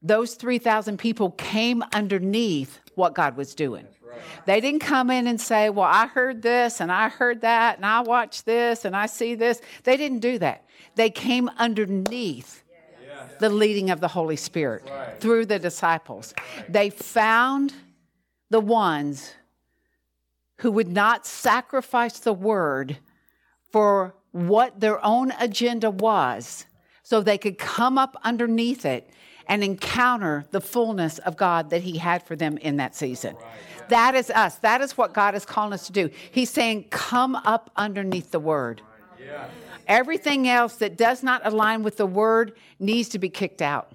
those 0.01 0.35
3,000 0.35 0.97
people 0.97 1.31
came 1.31 1.83
underneath 1.93 2.79
what 2.95 3.13
God 3.13 3.37
was 3.37 3.55
doing. 3.55 3.87
Right. 4.05 4.19
They 4.45 4.61
didn't 4.61 4.81
come 4.81 5.09
in 5.09 5.27
and 5.27 5.39
say, 5.39 5.69
Well, 5.69 5.87
I 5.89 6.07
heard 6.07 6.41
this 6.41 6.81
and 6.81 6.91
I 6.91 7.09
heard 7.09 7.41
that 7.41 7.77
and 7.77 7.85
I 7.85 8.01
watched 8.01 8.45
this 8.45 8.85
and 8.85 8.95
I 8.95 9.05
see 9.05 9.35
this. 9.35 9.61
They 9.83 9.97
didn't 9.97 10.19
do 10.19 10.37
that. 10.39 10.65
They 10.95 11.09
came 11.09 11.49
underneath 11.57 12.63
the 13.39 13.49
leading 13.49 13.89
of 13.89 13.99
the 13.99 14.07
Holy 14.07 14.35
Spirit 14.35 14.83
right. 14.89 15.19
through 15.19 15.45
the 15.45 15.59
disciples. 15.59 16.33
They 16.69 16.89
found 16.89 17.73
the 18.49 18.59
ones 18.59 19.33
who 20.57 20.71
would 20.71 20.89
not 20.89 21.25
sacrifice 21.25 22.19
the 22.19 22.33
word 22.33 22.97
for 23.73 24.13
what 24.31 24.79
their 24.79 25.03
own 25.03 25.33
agenda 25.39 25.89
was 25.89 26.67
so 27.01 27.21
they 27.21 27.39
could 27.39 27.57
come 27.57 27.97
up 27.97 28.15
underneath 28.23 28.85
it 28.85 29.09
and 29.47 29.63
encounter 29.63 30.45
the 30.51 30.61
fullness 30.61 31.17
of 31.17 31.35
God 31.35 31.71
that 31.71 31.81
He 31.81 31.97
had 31.97 32.23
for 32.23 32.35
them 32.35 32.57
in 32.59 32.77
that 32.77 32.95
season. 32.95 33.35
That 33.89 34.13
is 34.13 34.29
us. 34.29 34.55
That 34.57 34.81
is 34.81 34.95
what 34.95 35.13
God 35.13 35.33
is 35.33 35.43
calling 35.43 35.73
us 35.73 35.87
to 35.87 35.91
do. 35.91 36.11
He's 36.31 36.51
saying, 36.51 36.85
come 36.91 37.35
up 37.35 37.71
underneath 37.75 38.29
the 38.29 38.39
Word. 38.39 38.81
Everything 39.87 40.47
else 40.47 40.75
that 40.75 40.95
does 40.95 41.23
not 41.23 41.41
align 41.43 41.81
with 41.81 41.97
the 41.97 42.05
Word 42.05 42.53
needs 42.79 43.09
to 43.09 43.19
be 43.19 43.27
kicked 43.27 43.61
out. 43.61 43.91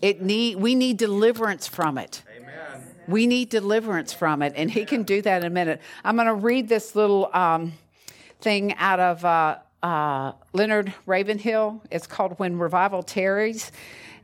It 0.00 0.22
need, 0.22 0.56
we 0.56 0.74
need 0.76 0.96
deliverance 0.96 1.66
from 1.66 1.98
it. 1.98 2.22
Amen. 2.36 2.86
We 3.08 3.26
need 3.26 3.50
deliverance 3.50 4.12
from 4.12 4.42
it, 4.42 4.52
and 4.56 4.70
He 4.70 4.84
can 4.84 5.02
do 5.02 5.20
that 5.22 5.42
in 5.42 5.46
a 5.46 5.50
minute. 5.50 5.80
I'm 6.04 6.14
going 6.14 6.28
to 6.28 6.34
read 6.34 6.68
this 6.68 6.94
little. 6.94 7.28
Um, 7.34 7.72
thing 8.40 8.74
out 8.74 9.00
of 9.00 9.24
uh, 9.24 9.58
uh, 9.82 10.32
Leonard 10.52 10.92
Ravenhill. 11.06 11.82
It's 11.90 12.06
called 12.06 12.38
When 12.38 12.58
Revival 12.58 13.02
Tarries. 13.02 13.72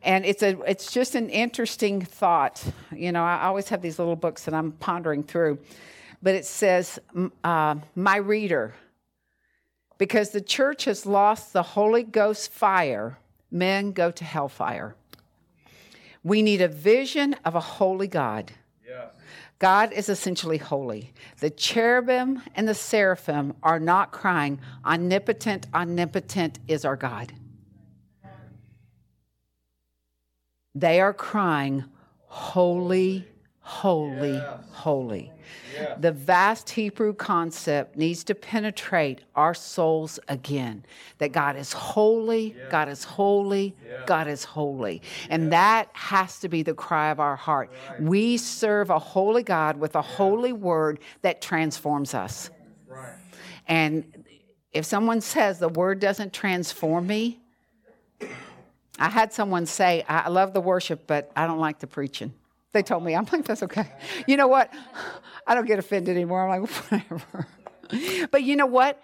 And 0.02 0.24
it's, 0.24 0.42
a, 0.42 0.58
it's 0.62 0.92
just 0.92 1.14
an 1.14 1.30
interesting 1.30 2.02
thought. 2.02 2.62
You 2.94 3.12
know, 3.12 3.22
I 3.22 3.44
always 3.44 3.68
have 3.68 3.82
these 3.82 3.98
little 3.98 4.16
books 4.16 4.44
that 4.44 4.54
I'm 4.54 4.72
pondering 4.72 5.22
through. 5.22 5.58
But 6.22 6.34
it 6.34 6.44
says, 6.44 6.98
uh, 7.44 7.76
My 7.94 8.16
reader, 8.16 8.74
because 9.98 10.30
the 10.30 10.40
church 10.40 10.86
has 10.86 11.06
lost 11.06 11.52
the 11.52 11.62
Holy 11.62 12.02
Ghost 12.02 12.50
fire, 12.50 13.18
men 13.50 13.92
go 13.92 14.10
to 14.10 14.24
hellfire. 14.24 14.96
We 16.24 16.42
need 16.42 16.60
a 16.60 16.68
vision 16.68 17.34
of 17.44 17.54
a 17.54 17.60
holy 17.60 18.08
God. 18.08 18.52
God 19.62 19.92
is 19.92 20.08
essentially 20.08 20.58
holy. 20.58 21.12
The 21.38 21.48
cherubim 21.48 22.42
and 22.56 22.66
the 22.66 22.74
seraphim 22.74 23.54
are 23.62 23.78
not 23.78 24.10
crying, 24.10 24.58
Omnipotent, 24.84 25.68
omnipotent 25.72 26.58
is 26.66 26.84
our 26.84 26.96
God. 26.96 27.32
They 30.74 31.00
are 31.00 31.14
crying, 31.14 31.84
Holy, 32.26 33.28
holy, 33.62 34.40
holy. 34.72 35.32
The 36.00 36.12
vast 36.12 36.70
Hebrew 36.70 37.14
concept 37.14 37.96
needs 37.96 38.24
to 38.24 38.34
penetrate 38.34 39.20
our 39.34 39.54
souls 39.54 40.18
again 40.28 40.84
that 41.18 41.32
God 41.32 41.56
is 41.56 41.72
holy, 41.72 42.56
God 42.68 42.88
is 42.88 43.04
holy, 43.04 43.74
God 44.06 44.26
is 44.28 44.44
holy. 44.44 45.00
And 45.30 45.52
that 45.52 45.88
has 45.92 46.40
to 46.40 46.48
be 46.48 46.62
the 46.62 46.74
cry 46.74 47.10
of 47.10 47.20
our 47.20 47.36
heart. 47.36 47.70
We 47.98 48.36
serve 48.36 48.90
a 48.90 48.98
holy 48.98 49.42
God 49.42 49.78
with 49.78 49.94
a 49.94 50.02
holy 50.02 50.52
word 50.52 50.98
that 51.22 51.40
transforms 51.40 52.14
us. 52.14 52.50
And 53.68 54.24
if 54.72 54.84
someone 54.84 55.20
says 55.20 55.58
the 55.58 55.68
word 55.68 56.00
doesn't 56.00 56.32
transform 56.32 57.06
me, 57.06 57.40
I 58.98 59.08
had 59.08 59.32
someone 59.32 59.66
say, 59.66 60.04
I 60.08 60.28
love 60.28 60.52
the 60.52 60.60
worship, 60.60 61.06
but 61.06 61.30
I 61.36 61.46
don't 61.46 61.58
like 61.58 61.78
the 61.78 61.86
preaching. 61.86 62.32
They 62.72 62.82
told 62.82 63.04
me, 63.04 63.14
I'm 63.14 63.26
like, 63.30 63.44
that's 63.44 63.62
okay. 63.62 63.86
You 64.26 64.36
know 64.36 64.48
what? 64.48 64.72
I 65.46 65.54
don't 65.54 65.66
get 65.66 65.78
offended 65.78 66.16
anymore. 66.16 66.48
I'm 66.48 66.62
like, 66.62 66.70
whatever. 66.90 67.46
But 68.30 68.42
you 68.42 68.56
know 68.56 68.66
what? 68.66 69.02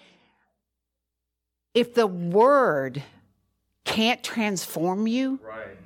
If 1.75 1.95
the 1.95 2.07
word 2.07 3.03
can't 3.85 4.23
transform 4.23 5.07
you, 5.07 5.39
right. 5.43 5.77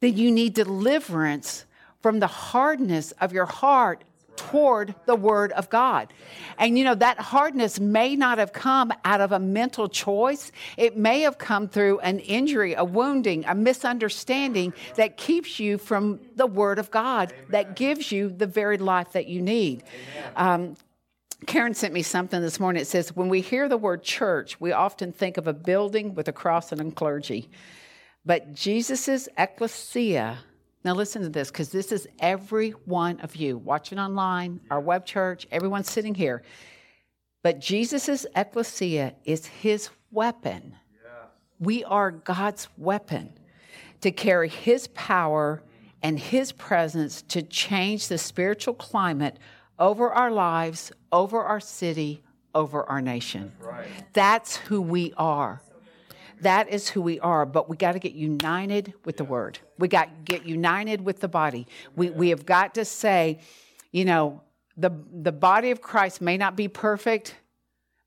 then 0.00 0.16
you 0.16 0.30
need 0.30 0.54
deliverance 0.54 1.64
from 2.02 2.18
the 2.18 2.26
hardness 2.26 3.12
of 3.12 3.32
your 3.32 3.46
heart 3.46 4.04
toward 4.36 4.94
the 5.06 5.16
Word 5.16 5.52
of 5.52 5.68
God. 5.70 6.12
And 6.58 6.78
you 6.78 6.84
know, 6.84 6.94
that 6.94 7.18
hardness 7.18 7.80
may 7.80 8.16
not 8.16 8.38
have 8.38 8.52
come 8.52 8.92
out 9.04 9.20
of 9.20 9.32
a 9.32 9.38
mental 9.38 9.88
choice. 9.88 10.52
It 10.76 10.96
may 10.96 11.20
have 11.20 11.38
come 11.38 11.68
through 11.68 12.00
an 12.00 12.20
injury, 12.20 12.74
a 12.74 12.84
wounding, 12.84 13.44
a 13.46 13.54
misunderstanding 13.54 14.72
that 14.96 15.16
keeps 15.16 15.58
you 15.58 15.78
from 15.78 16.20
the 16.36 16.46
Word 16.46 16.78
of 16.78 16.90
God, 16.90 17.32
Amen. 17.32 17.46
that 17.50 17.76
gives 17.76 18.12
you 18.12 18.28
the 18.28 18.46
very 18.46 18.78
life 18.78 19.12
that 19.12 19.26
you 19.26 19.42
need. 19.42 19.84
Um, 20.36 20.76
Karen 21.46 21.74
sent 21.74 21.92
me 21.92 22.02
something 22.02 22.40
this 22.40 22.58
morning. 22.58 22.80
It 22.80 22.86
says, 22.86 23.14
when 23.14 23.28
we 23.28 23.40
hear 23.40 23.68
the 23.68 23.76
word 23.76 24.02
church, 24.02 24.60
we 24.60 24.72
often 24.72 25.12
think 25.12 25.36
of 25.36 25.46
a 25.46 25.52
building 25.52 26.14
with 26.14 26.28
a 26.28 26.32
cross 26.32 26.72
and 26.72 26.80
a 26.80 26.90
clergy. 26.90 27.50
But 28.24 28.54
Jesus' 28.54 29.28
ecclesia 29.36 30.38
now, 30.84 30.92
listen 30.92 31.22
to 31.22 31.30
this 31.30 31.50
because 31.50 31.70
this 31.70 31.92
is 31.92 32.06
every 32.18 32.70
one 32.70 33.18
of 33.20 33.36
you 33.36 33.56
watching 33.56 33.98
online, 33.98 34.60
our 34.70 34.80
web 34.80 35.06
church, 35.06 35.46
everyone 35.50 35.82
sitting 35.82 36.14
here. 36.14 36.42
But 37.42 37.58
Jesus' 37.58 38.26
ecclesia 38.36 39.14
is 39.24 39.46
his 39.46 39.88
weapon. 40.10 40.76
We 41.58 41.84
are 41.84 42.10
God's 42.10 42.68
weapon 42.76 43.32
to 44.02 44.10
carry 44.10 44.50
his 44.50 44.88
power 44.88 45.62
and 46.02 46.18
his 46.18 46.52
presence 46.52 47.22
to 47.22 47.40
change 47.40 48.08
the 48.08 48.18
spiritual 48.18 48.74
climate 48.74 49.38
over 49.78 50.10
our 50.12 50.30
lives, 50.30 50.92
over 51.10 51.42
our 51.42 51.60
city, 51.60 52.22
over 52.54 52.84
our 52.84 53.00
nation. 53.00 53.52
That's, 53.58 53.66
right. 53.66 53.86
That's 54.12 54.56
who 54.56 54.82
we 54.82 55.14
are. 55.16 55.62
That 56.40 56.68
is 56.68 56.88
who 56.88 57.00
we 57.00 57.20
are, 57.20 57.46
but 57.46 57.68
we 57.68 57.76
got 57.76 57.92
to 57.92 57.98
get 57.98 58.12
united 58.12 58.94
with 59.04 59.16
the 59.16 59.24
word. 59.24 59.58
We 59.78 59.88
got 59.88 60.04
to 60.26 60.32
get 60.32 60.46
united 60.46 61.04
with 61.04 61.20
the 61.20 61.28
body. 61.28 61.66
We, 61.96 62.10
we 62.10 62.28
have 62.30 62.44
got 62.44 62.74
to 62.74 62.84
say, 62.84 63.40
you 63.92 64.04
know, 64.04 64.42
the, 64.76 64.90
the 65.12 65.32
body 65.32 65.70
of 65.70 65.80
Christ 65.80 66.20
may 66.20 66.36
not 66.36 66.56
be 66.56 66.68
perfect, 66.68 67.36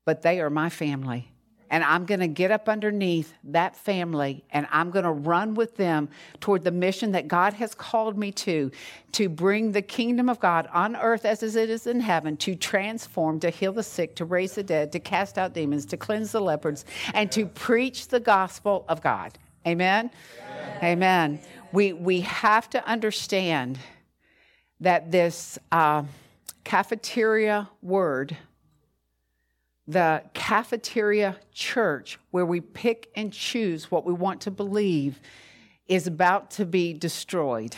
but 0.04 0.22
they 0.22 0.40
are 0.40 0.50
my 0.50 0.68
family 0.68 1.32
and 1.70 1.84
I'm 1.84 2.04
going 2.04 2.20
to 2.20 2.28
get 2.28 2.50
up 2.50 2.68
underneath 2.68 3.34
that 3.44 3.76
family 3.76 4.44
and 4.50 4.66
I'm 4.70 4.90
going 4.90 5.04
to 5.04 5.10
run 5.10 5.54
with 5.54 5.76
them 5.76 6.08
toward 6.40 6.64
the 6.64 6.70
mission 6.70 7.12
that 7.12 7.28
God 7.28 7.54
has 7.54 7.74
called 7.74 8.16
me 8.16 8.32
to 8.32 8.70
to 9.12 9.28
bring 9.28 9.72
the 9.72 9.82
kingdom 9.82 10.28
of 10.28 10.38
God 10.38 10.68
on 10.72 10.96
earth 10.96 11.24
as 11.24 11.42
it 11.42 11.70
is 11.70 11.86
in 11.86 12.00
heaven, 12.00 12.36
to 12.38 12.54
transform, 12.54 13.40
to 13.40 13.50
heal 13.50 13.72
the 13.72 13.82
sick, 13.82 14.14
to 14.16 14.24
raise 14.24 14.54
the 14.54 14.62
dead, 14.62 14.92
to 14.92 15.00
cast 15.00 15.38
out 15.38 15.54
demons, 15.54 15.86
to 15.86 15.96
cleanse 15.96 16.32
the 16.32 16.40
lepers, 16.40 16.84
and 17.14 17.32
to 17.32 17.46
preach 17.46 18.08
the 18.08 18.20
gospel 18.20 18.84
of 18.88 19.00
God. 19.00 19.38
Amen? 19.66 20.10
Amen. 20.40 20.84
Amen. 20.84 21.40
We, 21.72 21.92
we 21.92 22.20
have 22.22 22.68
to 22.70 22.86
understand 22.86 23.78
that 24.80 25.10
this 25.10 25.58
uh, 25.72 26.04
cafeteria 26.64 27.68
word 27.82 28.36
the 29.88 30.22
cafeteria 30.34 31.36
church 31.50 32.18
where 32.30 32.44
we 32.44 32.60
pick 32.60 33.10
and 33.16 33.32
choose 33.32 33.90
what 33.90 34.04
we 34.04 34.12
want 34.12 34.42
to 34.42 34.50
believe 34.50 35.18
is 35.88 36.06
about 36.06 36.50
to 36.52 36.66
be 36.66 36.92
destroyed. 36.92 37.74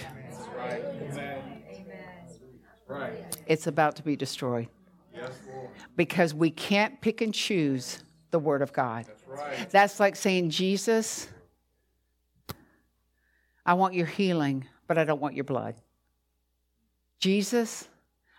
It's 3.46 3.68
about 3.68 3.94
to 3.96 4.02
be 4.02 4.16
destroyed. 4.16 4.68
Because 5.96 6.34
we 6.34 6.50
can't 6.50 7.00
pick 7.00 7.20
and 7.20 7.32
choose 7.32 8.02
the 8.32 8.40
Word 8.40 8.62
of 8.62 8.72
God. 8.72 9.06
That's 9.70 10.00
like 10.00 10.16
saying, 10.16 10.50
Jesus, 10.50 11.28
I 13.64 13.74
want 13.74 13.94
your 13.94 14.06
healing, 14.06 14.66
but 14.88 14.98
I 14.98 15.04
don't 15.04 15.20
want 15.20 15.36
your 15.36 15.44
blood. 15.44 15.76
Jesus, 17.20 17.86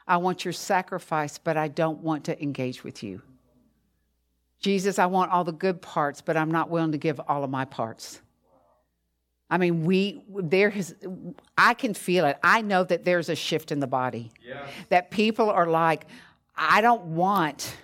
I 0.05 0.17
want 0.17 0.43
your 0.43 0.51
sacrifice, 0.53 1.37
but 1.37 1.55
I 1.55 1.69
don't 1.69 1.99
want 1.99 2.25
to 2.25 2.41
engage 2.43 2.83
with 2.83 3.01
you. 3.01 3.21
Jesus, 4.61 4.99
I 4.99 5.07
want 5.07 5.31
all 5.31 5.43
the 5.43 5.51
good 5.51 5.81
parts, 5.81 6.21
but 6.21 6.37
I'm 6.37 6.51
not 6.51 6.69
willing 6.69 6.93
to 6.93 6.97
give 6.97 7.19
all 7.27 7.43
of 7.43 7.49
my 7.49 7.65
parts. 7.65 8.21
I 9.49 9.57
mean, 9.57 9.83
we 9.83 10.23
there 10.29 10.69
has 10.69 10.95
I 11.57 11.73
can 11.73 11.93
feel 11.93 12.25
it. 12.25 12.37
I 12.41 12.61
know 12.61 12.85
that 12.85 13.03
there's 13.03 13.27
a 13.27 13.35
shift 13.35 13.71
in 13.71 13.81
the 13.81 13.87
body. 13.87 14.31
Yeah. 14.47 14.65
That 14.87 15.11
people 15.11 15.49
are 15.49 15.67
like, 15.67 16.05
I 16.55 16.79
don't 16.79 17.03
want 17.15 17.75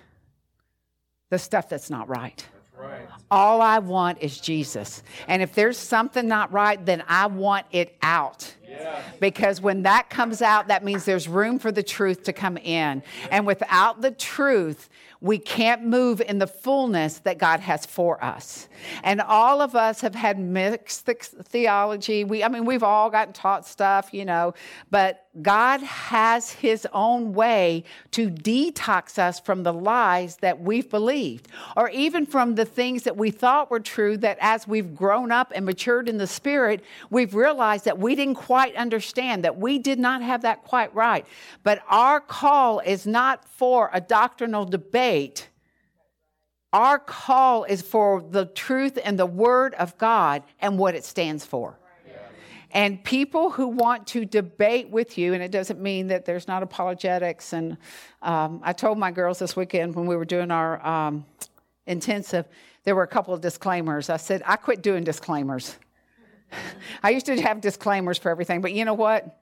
the 1.28 1.38
stuff 1.38 1.68
that's 1.68 1.90
not 1.90 2.08
right. 2.08 2.46
Right. 2.74 3.08
All 3.30 3.60
I 3.60 3.80
want 3.80 4.18
is 4.22 4.40
Jesus. 4.40 5.02
And 5.26 5.42
if 5.42 5.52
there's 5.52 5.76
something 5.76 6.26
not 6.28 6.52
right, 6.52 6.84
then 6.86 7.02
I 7.08 7.26
want 7.26 7.66
it 7.72 7.96
out. 8.02 8.54
Yeah. 8.66 9.02
Because 9.20 9.60
when 9.60 9.82
that 9.82 10.08
comes 10.08 10.40
out, 10.40 10.68
that 10.68 10.84
means 10.84 11.04
there's 11.04 11.26
room 11.26 11.58
for 11.58 11.72
the 11.72 11.82
truth 11.82 12.22
to 12.24 12.32
come 12.32 12.56
in. 12.56 13.02
And 13.32 13.46
without 13.46 14.00
the 14.00 14.12
truth, 14.12 14.88
we 15.20 15.38
can't 15.38 15.84
move 15.84 16.20
in 16.20 16.38
the 16.38 16.46
fullness 16.46 17.18
that 17.20 17.38
God 17.38 17.60
has 17.60 17.84
for 17.84 18.22
us. 18.22 18.68
And 19.02 19.20
all 19.20 19.60
of 19.60 19.74
us 19.74 20.00
have 20.00 20.14
had 20.14 20.38
mixed 20.38 21.06
theology. 21.06 22.24
We, 22.24 22.44
I 22.44 22.48
mean, 22.48 22.64
we've 22.64 22.84
all 22.84 23.10
gotten 23.10 23.32
taught 23.32 23.66
stuff, 23.66 24.10
you 24.12 24.24
know, 24.24 24.54
but 24.90 25.26
God 25.42 25.80
has 25.82 26.52
his 26.52 26.86
own 26.92 27.32
way 27.32 27.84
to 28.12 28.30
detox 28.30 29.18
us 29.18 29.38
from 29.40 29.62
the 29.62 29.72
lies 29.72 30.36
that 30.36 30.60
we've 30.60 30.88
believed, 30.90 31.48
or 31.76 31.88
even 31.90 32.26
from 32.26 32.54
the 32.54 32.64
things 32.64 33.04
that 33.04 33.16
we 33.16 33.30
thought 33.30 33.70
were 33.70 33.80
true 33.80 34.16
that 34.18 34.38
as 34.40 34.66
we've 34.66 34.94
grown 34.94 35.30
up 35.30 35.52
and 35.54 35.64
matured 35.64 36.08
in 36.08 36.18
the 36.18 36.26
spirit, 36.26 36.84
we've 37.10 37.34
realized 37.34 37.84
that 37.84 37.98
we 37.98 38.14
didn't 38.14 38.34
quite 38.34 38.74
understand, 38.76 39.44
that 39.44 39.58
we 39.58 39.78
did 39.78 39.98
not 39.98 40.22
have 40.22 40.42
that 40.42 40.64
quite 40.64 40.94
right. 40.94 41.26
But 41.62 41.82
our 41.88 42.20
call 42.20 42.80
is 42.80 43.06
not 43.06 43.44
for 43.44 43.90
a 43.92 44.00
doctrinal 44.00 44.64
debate. 44.64 45.48
Our 46.72 46.98
call 46.98 47.64
is 47.64 47.80
for 47.80 48.22
the 48.22 48.44
truth 48.44 48.98
and 49.02 49.18
the 49.18 49.26
word 49.26 49.74
of 49.74 49.96
God 49.96 50.42
and 50.60 50.78
what 50.78 50.94
it 50.94 51.04
stands 51.04 51.44
for. 51.46 51.77
And 52.72 53.02
people 53.02 53.50
who 53.50 53.68
want 53.68 54.06
to 54.08 54.24
debate 54.24 54.90
with 54.90 55.16
you, 55.16 55.32
and 55.32 55.42
it 55.42 55.50
doesn't 55.50 55.80
mean 55.80 56.08
that 56.08 56.26
there's 56.26 56.46
not 56.46 56.62
apologetics. 56.62 57.52
And 57.52 57.78
um, 58.20 58.60
I 58.62 58.72
told 58.72 58.98
my 58.98 59.10
girls 59.10 59.38
this 59.38 59.56
weekend 59.56 59.94
when 59.94 60.06
we 60.06 60.16
were 60.16 60.26
doing 60.26 60.50
our 60.50 60.84
um, 60.86 61.24
intensive, 61.86 62.46
there 62.84 62.94
were 62.94 63.02
a 63.02 63.08
couple 63.08 63.32
of 63.32 63.40
disclaimers. 63.40 64.10
I 64.10 64.18
said, 64.18 64.42
I 64.44 64.56
quit 64.56 64.82
doing 64.82 65.02
disclaimers. 65.02 65.76
I 67.02 67.10
used 67.10 67.26
to 67.26 67.40
have 67.40 67.60
disclaimers 67.60 68.18
for 68.18 68.30
everything, 68.30 68.60
but 68.60 68.72
you 68.72 68.84
know 68.84 68.94
what? 68.94 69.40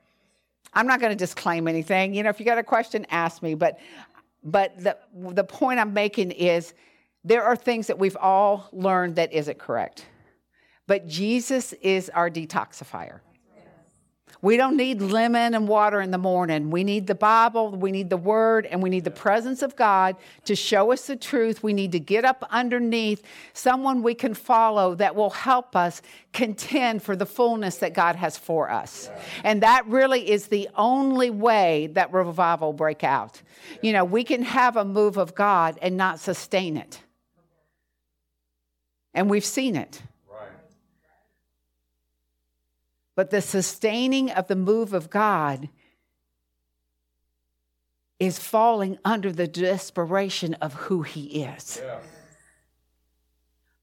I'm 0.72 0.86
not 0.86 1.00
going 1.00 1.10
to 1.10 1.16
disclaim 1.16 1.68
anything. 1.68 2.14
You 2.14 2.22
know, 2.22 2.30
if 2.30 2.38
you 2.38 2.46
got 2.46 2.58
a 2.58 2.62
question, 2.62 3.06
ask 3.10 3.42
me. 3.42 3.54
But, 3.54 3.80
but 4.44 4.78
the, 4.78 4.96
the 5.14 5.44
point 5.44 5.80
I'm 5.80 5.94
making 5.94 6.32
is 6.32 6.74
there 7.24 7.42
are 7.42 7.56
things 7.56 7.88
that 7.88 7.98
we've 7.98 8.16
all 8.16 8.68
learned 8.72 9.16
that 9.16 9.32
isn't 9.32 9.58
correct. 9.58 10.06
But 10.86 11.06
Jesus 11.06 11.72
is 11.74 12.10
our 12.10 12.30
detoxifier. 12.30 13.20
We 14.42 14.56
don't 14.56 14.76
need 14.76 15.00
lemon 15.00 15.54
and 15.54 15.66
water 15.66 16.00
in 16.00 16.10
the 16.10 16.18
morning. 16.18 16.70
We 16.70 16.84
need 16.84 17.06
the 17.06 17.14
Bible, 17.14 17.70
we 17.70 17.90
need 17.90 18.10
the 18.10 18.16
Word, 18.16 18.66
and 18.66 18.82
we 18.82 18.90
need 18.90 19.04
the 19.04 19.10
presence 19.10 19.62
of 19.62 19.74
God 19.76 20.16
to 20.44 20.54
show 20.54 20.92
us 20.92 21.06
the 21.06 21.16
truth. 21.16 21.62
We 21.62 21.72
need 21.72 21.92
to 21.92 21.98
get 21.98 22.24
up 22.24 22.46
underneath 22.50 23.22
someone 23.54 24.02
we 24.02 24.14
can 24.14 24.34
follow 24.34 24.94
that 24.96 25.16
will 25.16 25.30
help 25.30 25.74
us 25.74 26.02
contend 26.32 27.02
for 27.02 27.16
the 27.16 27.26
fullness 27.26 27.78
that 27.78 27.94
God 27.94 28.14
has 28.16 28.36
for 28.36 28.70
us. 28.70 29.10
And 29.42 29.62
that 29.62 29.86
really 29.86 30.30
is 30.30 30.48
the 30.48 30.68
only 30.76 31.30
way 31.30 31.88
that 31.94 32.12
revival 32.12 32.72
break 32.72 33.02
out. 33.02 33.40
You 33.82 33.94
know, 33.94 34.04
we 34.04 34.22
can 34.22 34.42
have 34.42 34.76
a 34.76 34.84
move 34.84 35.16
of 35.16 35.34
God 35.34 35.78
and 35.80 35.96
not 35.96 36.20
sustain 36.20 36.76
it. 36.76 37.00
And 39.14 39.30
we've 39.30 39.44
seen 39.44 39.76
it. 39.76 40.02
But 43.16 43.30
the 43.30 43.40
sustaining 43.40 44.30
of 44.30 44.46
the 44.46 44.54
move 44.54 44.92
of 44.92 45.10
God 45.10 45.68
is 48.20 48.38
falling 48.38 48.98
under 49.04 49.32
the 49.32 49.48
desperation 49.48 50.54
of 50.54 50.74
who 50.74 51.02
he 51.02 51.42
is. 51.42 51.80
Yeah. 51.84 51.98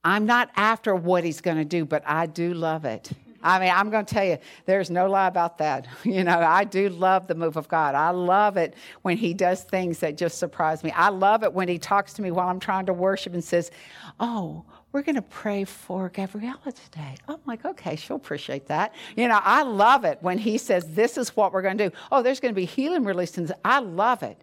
I'm 0.03 0.25
not 0.25 0.49
after 0.55 0.95
what 0.95 1.23
he's 1.23 1.41
going 1.41 1.57
to 1.57 1.65
do, 1.65 1.85
but 1.85 2.03
I 2.05 2.25
do 2.25 2.53
love 2.53 2.85
it. 2.85 3.11
I 3.41 3.59
mean, 3.59 3.71
I'm 3.73 3.89
going 3.89 4.05
to 4.05 4.13
tell 4.13 4.23
you, 4.23 4.37
there's 4.65 4.89
no 4.89 5.09
lie 5.09 5.27
about 5.27 5.57
that. 5.57 5.87
You 6.03 6.23
know, 6.23 6.39
I 6.39 6.63
do 6.63 6.89
love 6.89 7.27
the 7.27 7.35
move 7.35 7.57
of 7.57 7.67
God. 7.67 7.95
I 7.95 8.11
love 8.11 8.57
it 8.57 8.75
when 9.01 9.17
He 9.17 9.33
does 9.33 9.63
things 9.63 9.99
that 9.99 10.17
just 10.17 10.37
surprise 10.37 10.83
me. 10.83 10.91
I 10.91 11.09
love 11.09 11.43
it 11.43 11.53
when 11.53 11.67
He 11.67 11.77
talks 11.77 12.13
to 12.13 12.21
me 12.21 12.31
while 12.31 12.47
I'm 12.49 12.59
trying 12.59 12.85
to 12.85 12.93
worship 12.93 13.33
and 13.33 13.43
says, 13.43 13.71
Oh, 14.19 14.65
we're 14.93 15.01
going 15.01 15.15
to 15.15 15.23
pray 15.23 15.65
for 15.65 16.07
Gabriella 16.09 16.71
today. 16.71 17.15
I'm 17.27 17.39
like, 17.45 17.65
okay, 17.65 17.95
she'll 17.95 18.15
appreciate 18.15 18.67
that. 18.67 18.93
You 19.17 19.27
know, 19.27 19.39
I 19.43 19.63
love 19.63 20.05
it 20.05 20.19
when 20.21 20.37
He 20.37 20.59
says, 20.59 20.85
This 20.93 21.17
is 21.17 21.35
what 21.35 21.51
we're 21.51 21.63
going 21.63 21.79
to 21.79 21.89
do. 21.89 21.95
Oh, 22.11 22.21
there's 22.21 22.39
going 22.39 22.53
to 22.53 22.55
be 22.55 22.65
healing 22.65 23.03
released. 23.03 23.39
I 23.65 23.79
love 23.79 24.21
it. 24.21 24.39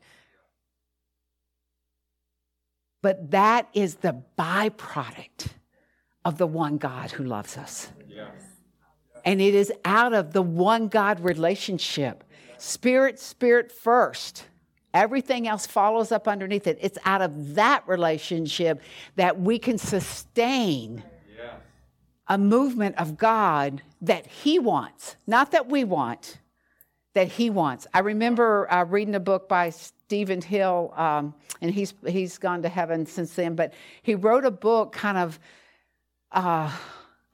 But 3.00 3.30
that 3.30 3.68
is 3.72 3.96
the 3.96 4.22
byproduct 4.36 5.48
of 6.24 6.36
the 6.36 6.46
one 6.46 6.76
God 6.76 7.12
who 7.12 7.24
loves 7.24 7.56
us. 7.56 7.88
Yes. 8.08 8.34
And 9.24 9.40
it 9.40 9.54
is 9.54 9.72
out 9.84 10.12
of 10.12 10.32
the 10.32 10.42
one 10.42 10.88
God 10.88 11.20
relationship. 11.20 12.24
Spirit, 12.58 13.18
spirit 13.18 13.72
first. 13.72 14.46
Everything 14.92 15.46
else 15.46 15.66
follows 15.66 16.10
up 16.10 16.26
underneath 16.26 16.66
it. 16.66 16.78
It's 16.80 16.98
out 17.04 17.22
of 17.22 17.54
that 17.54 17.86
relationship 17.86 18.82
that 19.16 19.40
we 19.40 19.58
can 19.58 19.78
sustain 19.78 21.02
a 22.26 22.38
movement 22.38 22.96
of 22.96 23.16
God 23.16 23.82
that 24.00 24.26
He 24.26 24.58
wants, 24.58 25.16
not 25.26 25.50
that 25.50 25.68
we 25.68 25.84
want, 25.84 26.38
that 27.14 27.28
He 27.28 27.50
wants. 27.50 27.86
I 27.92 28.00
remember 28.00 28.72
uh, 28.72 28.84
reading 28.84 29.16
a 29.16 29.20
book 29.20 29.48
by 29.48 29.70
Stephen 29.70 30.40
Hill, 30.40 30.92
um, 30.96 31.34
and 31.60 31.72
he's 31.72 31.92
he's 32.06 32.38
gone 32.38 32.62
to 32.62 32.68
heaven 32.68 33.04
since 33.04 33.34
then. 33.34 33.54
But 33.56 33.74
he 34.02 34.14
wrote 34.14 34.44
a 34.44 34.50
book, 34.50 34.92
kind 34.92 35.18
of 35.18 35.38
uh, 36.32 36.72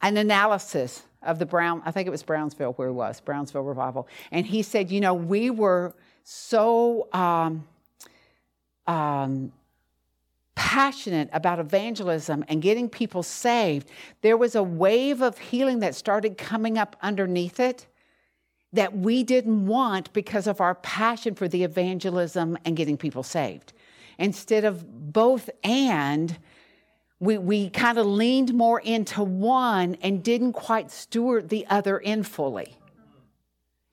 an 0.02 0.16
analysis 0.16 1.02
of 1.22 1.38
the 1.38 1.46
Brown, 1.46 1.82
I 1.84 1.90
think 1.90 2.06
it 2.06 2.10
was 2.10 2.22
Brownsville 2.22 2.72
where 2.74 2.88
he 2.88 2.94
was, 2.94 3.20
Brownsville 3.20 3.62
Revival. 3.62 4.08
And 4.30 4.46
he 4.46 4.62
said, 4.62 4.90
you 4.90 5.00
know, 5.00 5.14
we 5.14 5.50
were 5.50 5.94
so 6.28 7.06
um, 7.12 7.64
um, 8.88 9.52
passionate 10.56 11.28
about 11.32 11.60
evangelism 11.60 12.44
and 12.48 12.60
getting 12.60 12.88
people 12.88 13.22
saved. 13.22 13.88
There 14.22 14.36
was 14.36 14.56
a 14.56 14.62
wave 14.62 15.22
of 15.22 15.38
healing 15.38 15.78
that 15.80 15.94
started 15.94 16.36
coming 16.36 16.78
up 16.78 16.96
underneath 17.00 17.60
it 17.60 17.86
that 18.72 18.96
we 18.96 19.22
didn't 19.22 19.66
want 19.66 20.12
because 20.12 20.48
of 20.48 20.60
our 20.60 20.74
passion 20.74 21.36
for 21.36 21.46
the 21.46 21.62
evangelism 21.62 22.58
and 22.64 22.76
getting 22.76 22.96
people 22.96 23.22
saved. 23.22 23.72
Instead 24.18 24.64
of 24.64 25.12
both 25.12 25.48
and, 25.62 26.38
we, 27.20 27.38
we 27.38 27.70
kind 27.70 27.98
of 27.98 28.06
leaned 28.06 28.52
more 28.52 28.80
into 28.80 29.22
one 29.22 29.96
and 30.02 30.24
didn't 30.24 30.54
quite 30.54 30.90
steward 30.90 31.50
the 31.50 31.64
other 31.68 31.98
in 31.98 32.24
fully. 32.24 32.76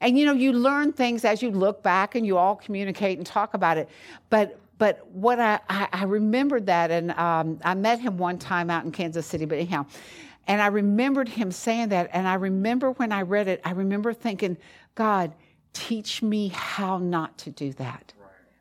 And 0.03 0.19
you 0.19 0.25
know, 0.25 0.33
you 0.33 0.51
learn 0.51 0.91
things 0.91 1.23
as 1.25 1.41
you 1.41 1.49
look 1.49 1.81
back 1.81 2.13
and 2.13 2.25
you 2.25 2.37
all 2.37 2.57
communicate 2.57 3.17
and 3.17 3.25
talk 3.25 3.53
about 3.53 3.77
it. 3.77 3.89
But 4.29 4.59
but 4.77 5.07
what 5.07 5.39
I, 5.39 5.59
I, 5.69 5.87
I 5.93 6.03
remembered 6.03 6.65
that, 6.65 6.91
and 6.91 7.11
um, 7.11 7.59
I 7.63 7.73
met 7.73 7.99
him 7.99 8.17
one 8.17 8.37
time 8.37 8.69
out 8.69 8.83
in 8.83 8.91
Kansas 8.91 9.25
City, 9.25 9.45
but 9.45 9.57
anyhow, 9.57 9.85
and 10.45 10.61
I 10.61 10.67
remembered 10.67 11.29
him 11.29 11.51
saying 11.51 11.89
that. 11.89 12.09
And 12.11 12.27
I 12.27 12.33
remember 12.33 12.91
when 12.91 13.11
I 13.11 13.21
read 13.21 13.47
it, 13.47 13.61
I 13.63 13.71
remember 13.71 14.13
thinking, 14.13 14.57
God, 14.95 15.33
teach 15.71 16.21
me 16.21 16.49
how 16.49 16.97
not 16.97 17.37
to 17.39 17.49
do 17.49 17.71
that 17.73 18.13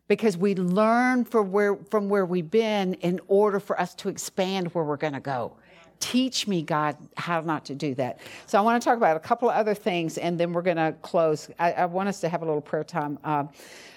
because 0.07 0.37
we 0.37 0.55
learn 0.55 1.25
from 1.25 1.51
where, 1.51 1.77
from 1.91 2.09
where 2.09 2.25
we've 2.25 2.51
been 2.51 2.95
in 2.95 3.21
order 3.27 3.59
for 3.59 3.81
us 3.81 3.95
to 3.97 4.09
expand 4.09 4.69
where 4.75 4.85
we're 4.85 4.97
going 4.97 5.15
to 5.15 5.21
go. 5.21 5.57
Teach 6.03 6.49
me, 6.49 6.62
God, 6.62 6.97
how 7.17 7.41
not 7.43 7.67
to 7.67 7.77
do 7.77 7.95
that. 7.95 8.19
So 8.47 8.59
I 8.59 8.61
want 8.62 8.83
to 8.83 8.85
talk 8.85 8.97
about 8.97 9.17
a 9.17 9.21
couple 9.21 9.49
of 9.49 9.55
other 9.55 9.73
things, 9.73 10.19
and 10.19 10.38
then 10.38 10.53
we're 10.53 10.62
going 10.62 10.77
to 10.77 10.97
close. 11.01 11.49
I, 11.61 11.73
I, 11.73 11.85
want 11.87 12.09
us 12.09 12.21
to 12.23 12.29
have 12.29 12.43
a 12.43 12.45
little 12.45 12.61
prayer 12.61 12.83
time. 12.83 13.21
Uh, 13.23 13.45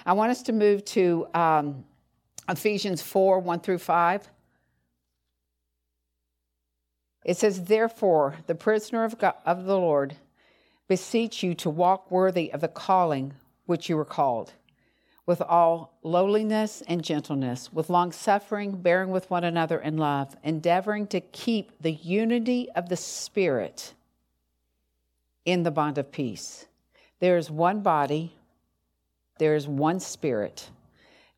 I 0.05 0.13
want 0.13 0.29
us 0.29 0.43
to 0.43 0.53
move 0.53 0.85
to 0.85 1.25
um, 1.33 1.83
Ephesians 2.47 3.01
4 3.01 3.39
1 3.39 3.59
through 3.61 3.79
5. 3.79 4.29
It 7.25 7.37
says, 7.37 7.63
Therefore, 7.63 8.35
the 8.45 8.53
prisoner 8.53 9.03
of, 9.03 9.17
God, 9.17 9.33
of 9.43 9.65
the 9.65 9.75
Lord, 9.75 10.15
beseech 10.87 11.41
you 11.41 11.55
to 11.55 11.71
walk 11.71 12.11
worthy 12.11 12.53
of 12.53 12.61
the 12.61 12.67
calling 12.67 13.33
which 13.65 13.89
you 13.89 13.97
were 13.97 14.05
called 14.05 14.53
with 15.25 15.41
all 15.41 15.97
lowliness 16.03 16.83
and 16.87 17.03
gentleness, 17.03 17.73
with 17.73 17.89
long 17.89 18.11
suffering, 18.11 18.71
bearing 18.71 19.09
with 19.09 19.29
one 19.29 19.43
another 19.43 19.79
in 19.79 19.97
love, 19.97 20.35
endeavoring 20.43 21.07
to 21.07 21.19
keep 21.19 21.71
the 21.81 21.93
unity 21.93 22.69
of 22.75 22.89
the 22.89 22.95
Spirit 22.95 23.93
in 25.45 25.63
the 25.63 25.71
bond 25.71 25.97
of 25.97 26.11
peace. 26.11 26.65
There 27.19 27.37
is 27.37 27.49
one 27.49 27.81
body, 27.81 28.35
there 29.39 29.55
is 29.55 29.67
one 29.67 29.99
Spirit, 29.99 30.69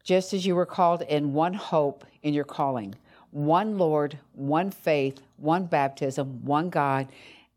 just 0.03 0.33
as 0.33 0.45
you 0.45 0.55
were 0.55 0.65
called 0.65 1.01
in 1.03 1.33
one 1.33 1.53
hope 1.53 2.05
in 2.23 2.33
your 2.33 2.43
calling, 2.45 2.95
one 3.31 3.77
Lord, 3.77 4.17
one 4.33 4.71
faith, 4.71 5.21
one 5.37 5.65
baptism, 5.65 6.43
one 6.43 6.69
God, 6.69 7.07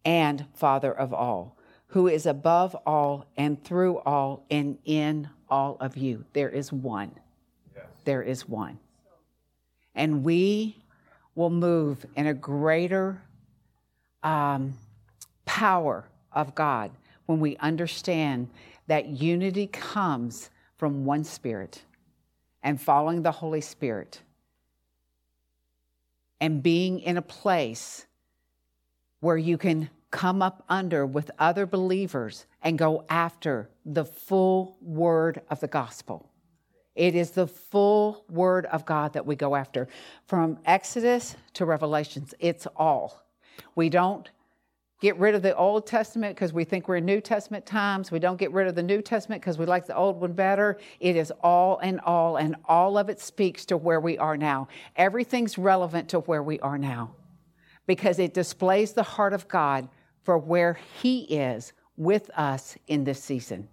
and 0.04 0.46
Father 0.54 0.92
of 0.92 1.12
all, 1.12 1.56
who 1.90 2.06
is 2.08 2.26
above 2.26 2.76
all 2.86 3.26
and 3.36 3.62
through 3.62 3.98
all 3.98 4.44
and 4.50 4.78
in 4.84 5.28
all 5.48 5.76
of 5.80 5.96
you. 5.96 6.24
There 6.32 6.48
is 6.48 6.72
one. 6.72 7.12
Yes. 7.74 7.84
There 8.04 8.22
is 8.22 8.48
one. 8.48 8.78
And 9.94 10.24
we 10.24 10.76
will 11.34 11.50
move 11.50 12.06
in 12.14 12.28
a 12.28 12.34
greater 12.34 13.20
um, 14.22 14.74
power 15.44 16.04
of 16.32 16.54
God 16.54 16.92
when 17.26 17.40
we 17.40 17.56
understand 17.56 18.48
that 18.86 19.06
unity 19.06 19.66
comes 19.66 20.50
from 20.76 21.04
one 21.04 21.24
Spirit 21.24 21.82
and 22.62 22.80
following 22.80 23.22
the 23.22 23.32
Holy 23.32 23.60
Spirit 23.60 24.20
and 26.40 26.62
being 26.62 27.00
in 27.00 27.16
a 27.16 27.22
place 27.22 28.06
where 29.20 29.36
you 29.36 29.58
can 29.58 29.90
come 30.10 30.42
up 30.42 30.64
under 30.68 31.06
with 31.06 31.30
other 31.38 31.66
believers 31.66 32.46
and 32.62 32.78
go 32.78 33.04
after 33.08 33.70
the 33.84 34.04
full 34.04 34.76
word 34.80 35.40
of 35.50 35.60
the 35.60 35.68
gospel. 35.68 36.28
It 36.94 37.14
is 37.14 37.30
the 37.30 37.46
full 37.46 38.24
word 38.28 38.66
of 38.66 38.84
God 38.84 39.12
that 39.12 39.24
we 39.24 39.36
go 39.36 39.54
after. 39.54 39.88
From 40.26 40.58
Exodus 40.66 41.36
to 41.54 41.64
Revelations, 41.64 42.34
it's 42.40 42.66
all. 42.76 43.24
We 43.76 43.88
don't 43.88 44.28
get 45.00 45.16
rid 45.16 45.34
of 45.34 45.42
the 45.42 45.56
Old 45.56 45.86
Testament 45.86 46.34
because 46.34 46.52
we 46.52 46.64
think 46.64 46.88
we're 46.88 46.96
in 46.96 47.06
New 47.06 47.20
Testament 47.20 47.64
times. 47.64 48.10
We 48.10 48.18
don't 48.18 48.36
get 48.36 48.52
rid 48.52 48.66
of 48.66 48.74
the 48.74 48.82
New 48.82 49.00
Testament 49.00 49.40
because 49.40 49.56
we 49.56 49.64
like 49.64 49.86
the 49.86 49.96
old 49.96 50.20
one 50.20 50.32
better. 50.32 50.78
It 50.98 51.16
is 51.16 51.32
all 51.42 51.78
and 51.78 52.00
all, 52.00 52.36
and 52.36 52.56
all 52.66 52.98
of 52.98 53.08
it 53.08 53.20
speaks 53.20 53.64
to 53.66 53.76
where 53.76 54.00
we 54.00 54.18
are 54.18 54.36
now. 54.36 54.68
Everything's 54.96 55.56
relevant 55.56 56.10
to 56.10 56.20
where 56.20 56.42
we 56.42 56.60
are 56.60 56.78
now 56.78 57.14
because 57.86 58.18
it 58.18 58.34
displays 58.34 58.92
the 58.92 59.02
heart 59.02 59.32
of 59.32 59.48
God 59.48 59.88
for 60.22 60.38
where 60.38 60.78
He 61.00 61.20
is 61.22 61.72
with 61.96 62.30
us 62.36 62.76
in 62.86 63.04
this 63.04 63.22
season. 63.22 63.68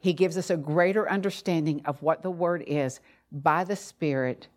He 0.00 0.12
gives 0.12 0.38
us 0.38 0.50
a 0.50 0.56
greater 0.56 1.08
understanding 1.10 1.82
of 1.84 2.02
what 2.02 2.22
the 2.22 2.30
Word 2.30 2.64
is 2.66 3.00
by 3.32 3.64
the 3.64 3.76
Spirit, 3.76 4.48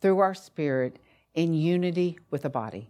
through 0.00 0.18
our 0.18 0.34
spirit, 0.34 0.98
in 1.34 1.54
unity 1.54 2.18
with 2.30 2.42
the 2.42 2.50
body. 2.50 2.88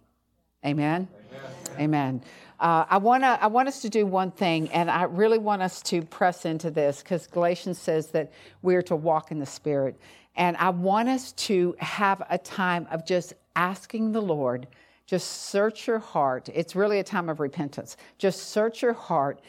Amen? 0.65 1.07
Amen. 1.31 1.79
Amen. 1.79 2.21
Uh, 2.59 2.85
I, 2.89 2.97
wanna, 2.97 3.37
I 3.39 3.47
want 3.47 3.67
us 3.67 3.81
to 3.83 3.89
do 3.89 4.05
one 4.05 4.31
thing, 4.31 4.69
and 4.71 4.91
I 4.91 5.03
really 5.03 5.37
want 5.37 5.61
us 5.61 5.81
to 5.83 6.01
press 6.01 6.45
into 6.45 6.69
this 6.71 7.01
because 7.01 7.27
Galatians 7.27 7.79
says 7.79 8.07
that 8.07 8.31
we're 8.61 8.81
to 8.83 8.95
walk 8.95 9.31
in 9.31 9.39
the 9.39 9.45
Spirit. 9.45 9.97
And 10.35 10.57
I 10.57 10.69
want 10.69 11.09
us 11.09 11.31
to 11.33 11.75
have 11.79 12.21
a 12.29 12.37
time 12.37 12.87
of 12.91 13.05
just 13.05 13.33
asking 13.55 14.11
the 14.11 14.21
Lord 14.21 14.67
just 15.09 15.49
search 15.49 15.87
your 15.87 15.97
heart. 15.97 16.49
It's 16.53 16.75
really 16.75 16.99
a 16.99 17.03
time 17.03 17.29
of 17.29 17.39
repentance. 17.39 17.97
Just 18.19 18.49
search 18.49 18.83
your 18.83 18.93
heart. 18.93 19.41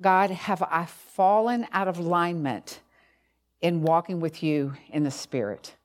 God, 0.00 0.30
have 0.30 0.60
I 0.60 0.86
fallen 0.86 1.68
out 1.70 1.86
of 1.86 1.98
alignment 1.98 2.80
in 3.60 3.82
walking 3.82 4.18
with 4.18 4.42
you 4.42 4.72
in 4.90 5.04
the 5.04 5.12
Spirit? 5.12 5.76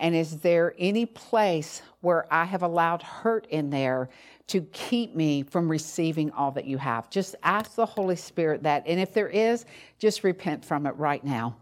And 0.00 0.14
is 0.14 0.38
there 0.38 0.74
any 0.78 1.04
place 1.04 1.82
where 2.00 2.32
I 2.32 2.46
have 2.46 2.62
allowed 2.62 3.02
hurt 3.02 3.46
in 3.50 3.68
there 3.68 4.08
to 4.46 4.62
keep 4.72 5.14
me 5.14 5.42
from 5.42 5.68
receiving 5.68 6.30
all 6.30 6.52
that 6.52 6.64
you 6.64 6.78
have? 6.78 7.10
Just 7.10 7.36
ask 7.42 7.74
the 7.74 7.84
Holy 7.84 8.16
Spirit 8.16 8.62
that. 8.62 8.84
And 8.86 8.98
if 8.98 9.12
there 9.12 9.28
is, 9.28 9.66
just 9.98 10.24
repent 10.24 10.64
from 10.64 10.86
it 10.86 10.96
right 10.96 11.22
now. 11.22 11.54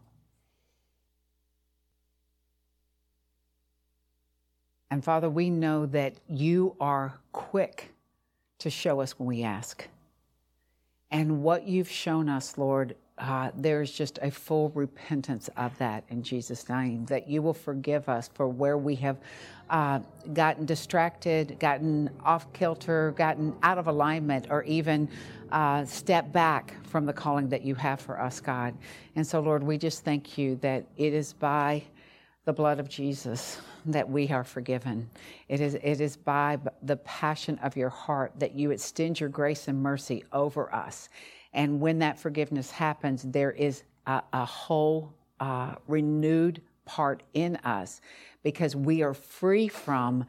And 4.90 5.02
Father, 5.02 5.28
we 5.28 5.50
know 5.50 5.86
that 5.86 6.14
you 6.28 6.76
are 6.80 7.14
quick 7.32 7.92
to 8.58 8.70
show 8.70 9.00
us 9.00 9.18
when 9.18 9.26
we 9.26 9.42
ask. 9.42 9.86
And 11.10 11.42
what 11.42 11.66
you've 11.66 11.90
shown 11.90 12.28
us, 12.28 12.56
Lord, 12.58 12.96
uh, 13.18 13.50
there's 13.56 13.90
just 13.90 14.18
a 14.20 14.30
full 14.30 14.70
repentance 14.70 15.48
of 15.56 15.76
that 15.78 16.04
in 16.10 16.22
Jesus' 16.22 16.68
name, 16.68 17.06
that 17.06 17.28
you 17.28 17.40
will 17.40 17.54
forgive 17.54 18.08
us 18.08 18.28
for 18.34 18.46
where 18.46 18.76
we 18.76 18.94
have 18.96 19.16
uh, 19.70 20.00
gotten 20.34 20.66
distracted, 20.66 21.58
gotten 21.58 22.10
off 22.24 22.52
kilter, 22.52 23.12
gotten 23.16 23.56
out 23.62 23.78
of 23.78 23.86
alignment, 23.86 24.46
or 24.50 24.62
even 24.64 25.08
uh, 25.50 25.84
step 25.86 26.30
back 26.30 26.74
from 26.84 27.06
the 27.06 27.12
calling 27.12 27.48
that 27.48 27.62
you 27.62 27.74
have 27.74 28.00
for 28.00 28.20
us, 28.20 28.38
God. 28.38 28.74
And 29.14 29.26
so, 29.26 29.40
Lord, 29.40 29.62
we 29.62 29.78
just 29.78 30.04
thank 30.04 30.36
you 30.36 30.56
that 30.56 30.84
it 30.96 31.14
is 31.14 31.32
by 31.32 31.82
the 32.46 32.52
blood 32.52 32.78
of 32.78 32.88
Jesus 32.88 33.60
that 33.84 34.08
we 34.08 34.30
are 34.30 34.44
forgiven. 34.44 35.10
It 35.48 35.60
is, 35.60 35.74
it 35.74 36.00
is 36.00 36.16
by 36.16 36.58
the 36.80 36.96
passion 36.98 37.58
of 37.58 37.76
your 37.76 37.88
heart 37.88 38.32
that 38.38 38.54
you 38.54 38.70
extend 38.70 39.18
your 39.18 39.28
grace 39.28 39.66
and 39.66 39.82
mercy 39.82 40.24
over 40.32 40.72
us. 40.72 41.08
And 41.52 41.80
when 41.80 41.98
that 41.98 42.18
forgiveness 42.20 42.70
happens, 42.70 43.22
there 43.24 43.50
is 43.50 43.82
a, 44.06 44.22
a 44.32 44.44
whole 44.44 45.12
uh, 45.40 45.74
renewed 45.88 46.62
part 46.84 47.24
in 47.34 47.56
us 47.56 48.00
because 48.44 48.76
we 48.76 49.02
are 49.02 49.14
free 49.14 49.66
from 49.66 50.24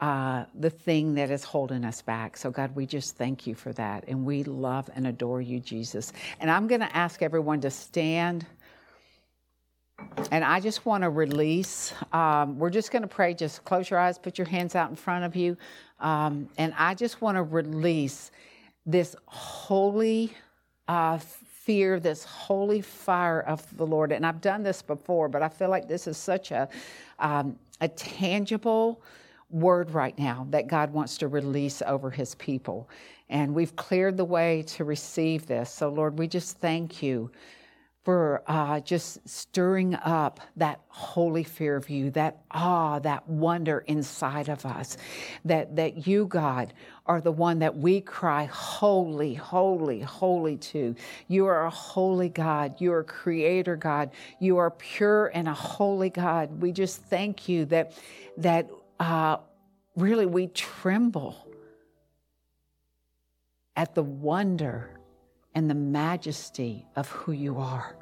uh, 0.00 0.46
the 0.58 0.70
thing 0.70 1.14
that 1.14 1.30
is 1.30 1.44
holding 1.44 1.84
us 1.84 2.02
back. 2.02 2.36
So, 2.36 2.50
God, 2.50 2.74
we 2.74 2.84
just 2.84 3.16
thank 3.16 3.46
you 3.46 3.54
for 3.54 3.72
that. 3.74 4.04
And 4.08 4.24
we 4.24 4.42
love 4.42 4.90
and 4.94 5.06
adore 5.06 5.40
you, 5.40 5.60
Jesus. 5.60 6.12
And 6.40 6.50
I'm 6.50 6.66
going 6.66 6.80
to 6.80 6.96
ask 6.96 7.22
everyone 7.22 7.60
to 7.60 7.70
stand. 7.70 8.44
And 10.30 10.44
I 10.44 10.60
just 10.60 10.86
want 10.86 11.02
to 11.02 11.10
release. 11.10 11.92
Um, 12.12 12.58
we're 12.58 12.70
just 12.70 12.92
going 12.92 13.02
to 13.02 13.08
pray. 13.08 13.34
Just 13.34 13.64
close 13.64 13.90
your 13.90 13.98
eyes, 13.98 14.18
put 14.18 14.38
your 14.38 14.46
hands 14.46 14.74
out 14.74 14.90
in 14.90 14.96
front 14.96 15.24
of 15.24 15.34
you. 15.34 15.56
Um, 15.98 16.48
and 16.58 16.74
I 16.78 16.94
just 16.94 17.20
want 17.20 17.36
to 17.36 17.42
release 17.42 18.30
this 18.86 19.16
holy 19.26 20.32
uh, 20.88 21.18
fear, 21.18 22.00
this 22.00 22.24
holy 22.24 22.80
fire 22.80 23.40
of 23.40 23.76
the 23.76 23.86
Lord. 23.86 24.12
And 24.12 24.24
I've 24.24 24.40
done 24.40 24.62
this 24.62 24.82
before, 24.82 25.28
but 25.28 25.42
I 25.42 25.48
feel 25.48 25.68
like 25.68 25.88
this 25.88 26.06
is 26.06 26.16
such 26.16 26.50
a, 26.50 26.68
um, 27.18 27.58
a 27.80 27.88
tangible 27.88 29.02
word 29.50 29.90
right 29.90 30.16
now 30.18 30.46
that 30.50 30.68
God 30.68 30.92
wants 30.92 31.18
to 31.18 31.28
release 31.28 31.82
over 31.86 32.10
his 32.10 32.34
people. 32.36 32.88
And 33.28 33.54
we've 33.54 33.74
cleared 33.76 34.16
the 34.16 34.24
way 34.24 34.62
to 34.68 34.84
receive 34.84 35.46
this. 35.46 35.70
So, 35.70 35.88
Lord, 35.88 36.18
we 36.18 36.26
just 36.26 36.58
thank 36.58 37.02
you 37.02 37.30
for 38.02 38.42
uh, 38.46 38.80
just 38.80 39.28
stirring 39.28 39.94
up 39.94 40.40
that 40.56 40.80
holy 40.88 41.44
fear 41.44 41.76
of 41.76 41.90
you, 41.90 42.10
that 42.10 42.38
awe, 42.50 42.98
that 42.98 43.28
wonder 43.28 43.84
inside 43.86 44.48
of 44.48 44.64
us, 44.64 44.96
that, 45.44 45.76
that 45.76 46.06
you, 46.06 46.26
God, 46.26 46.72
are 47.04 47.20
the 47.20 47.32
one 47.32 47.58
that 47.58 47.76
we 47.76 48.00
cry, 48.00 48.46
holy, 48.46 49.34
holy, 49.34 50.00
holy 50.00 50.56
to. 50.56 50.94
You 51.28 51.46
are 51.46 51.66
a 51.66 51.70
holy 51.70 52.30
God. 52.30 52.80
You 52.80 52.94
are 52.94 53.04
creator 53.04 53.76
God. 53.76 54.12
You 54.38 54.56
are 54.56 54.70
pure 54.70 55.26
and 55.34 55.46
a 55.46 55.54
holy 55.54 56.08
God. 56.08 56.62
We 56.62 56.72
just 56.72 57.02
thank 57.02 57.48
you 57.50 57.66
that, 57.66 57.92
that 58.38 58.70
uh, 58.98 59.38
really 59.94 60.26
we 60.26 60.46
tremble 60.46 61.36
at 63.76 63.94
the 63.94 64.02
wonder 64.02 64.99
and 65.54 65.68
the 65.68 65.74
majesty 65.74 66.86
of 66.96 67.08
who 67.10 67.32
you 67.32 67.58
are. 67.58 67.96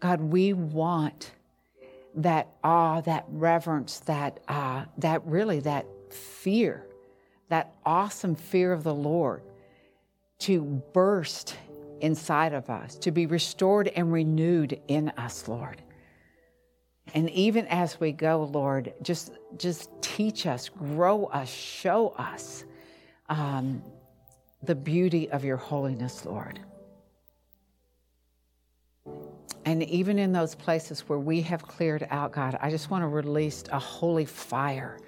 God, 0.00 0.20
we 0.20 0.52
want 0.52 1.32
that 2.16 2.48
awe, 2.62 3.00
that 3.02 3.24
reverence, 3.28 4.00
that 4.00 4.40
uh, 4.48 4.84
that 4.98 5.24
really 5.26 5.60
that 5.60 5.86
fear, 6.10 6.86
that 7.48 7.74
awesome 7.84 8.34
fear 8.34 8.72
of 8.72 8.84
the 8.84 8.94
Lord 8.94 9.42
to 10.40 10.62
burst 10.92 11.56
inside 12.00 12.52
of 12.52 12.68
us, 12.68 12.96
to 12.96 13.10
be 13.10 13.26
restored 13.26 13.88
and 13.88 14.12
renewed 14.12 14.80
in 14.88 15.08
us, 15.10 15.48
Lord. 15.48 15.80
And 17.14 17.30
even 17.30 17.66
as 17.68 17.98
we 17.98 18.12
go, 18.12 18.44
Lord, 18.44 18.92
just 19.02 19.32
just 19.56 19.90
teach 20.02 20.46
us, 20.46 20.68
grow 20.68 21.26
us, 21.26 21.48
show 21.48 22.08
us 22.18 22.64
um, 23.28 23.82
the 24.66 24.74
beauty 24.74 25.30
of 25.30 25.44
your 25.44 25.56
holiness, 25.56 26.24
Lord. 26.24 26.60
And 29.64 29.82
even 29.84 30.18
in 30.18 30.32
those 30.32 30.54
places 30.54 31.00
where 31.08 31.18
we 31.18 31.40
have 31.42 31.62
cleared 31.66 32.06
out, 32.10 32.32
God, 32.32 32.58
I 32.60 32.70
just 32.70 32.90
want 32.90 33.02
to 33.02 33.08
release 33.08 33.64
a 33.72 33.78
holy 33.78 34.26
fire, 34.26 34.98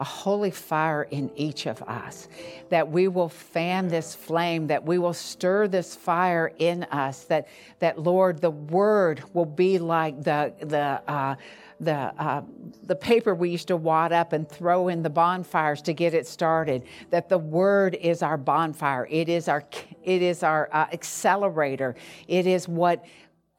a 0.00 0.04
holy 0.04 0.50
fire 0.50 1.02
in 1.10 1.30
each 1.36 1.66
of 1.66 1.82
us, 1.82 2.26
that 2.70 2.88
we 2.88 3.06
will 3.06 3.28
fan 3.28 3.86
this 3.86 4.14
flame, 4.14 4.66
that 4.66 4.82
we 4.82 4.96
will 4.96 5.12
stir 5.12 5.68
this 5.68 5.94
fire 5.94 6.52
in 6.58 6.84
us, 6.84 7.24
that, 7.24 7.46
that 7.80 7.98
Lord, 7.98 8.40
the 8.40 8.50
word 8.50 9.22
will 9.34 9.44
be 9.44 9.78
like 9.78 10.22
the, 10.24 10.54
the, 10.60 11.02
uh, 11.06 11.34
the, 11.80 11.92
uh, 11.92 12.42
the 12.84 12.96
paper 12.96 13.34
we 13.34 13.50
used 13.50 13.68
to 13.68 13.76
wad 13.76 14.12
up 14.12 14.32
and 14.32 14.48
throw 14.48 14.88
in 14.88 15.02
the 15.02 15.10
bonfires 15.10 15.82
to 15.82 15.92
get 15.92 16.14
it 16.14 16.26
started. 16.26 16.84
That 17.10 17.28
the 17.28 17.38
word 17.38 17.94
is 17.94 18.22
our 18.22 18.38
bonfire. 18.38 19.06
It 19.10 19.28
is 19.28 19.48
our, 19.48 19.64
it 20.02 20.22
is 20.22 20.42
our 20.42 20.70
uh, 20.72 20.86
accelerator. 20.92 21.94
It 22.26 22.46
is 22.46 22.66
what 22.66 23.04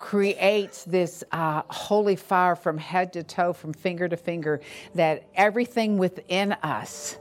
creates 0.02 0.84
this 0.84 1.24
uh, 1.32 1.62
holy 1.70 2.16
fire 2.16 2.56
from 2.56 2.78
head 2.78 3.14
to 3.14 3.24
toe, 3.24 3.54
from 3.54 3.72
finger 3.72 4.10
to 4.10 4.18
finger, 4.18 4.60
that 4.96 5.24
everything 5.36 5.98
within 5.98 6.54
us 6.64 7.18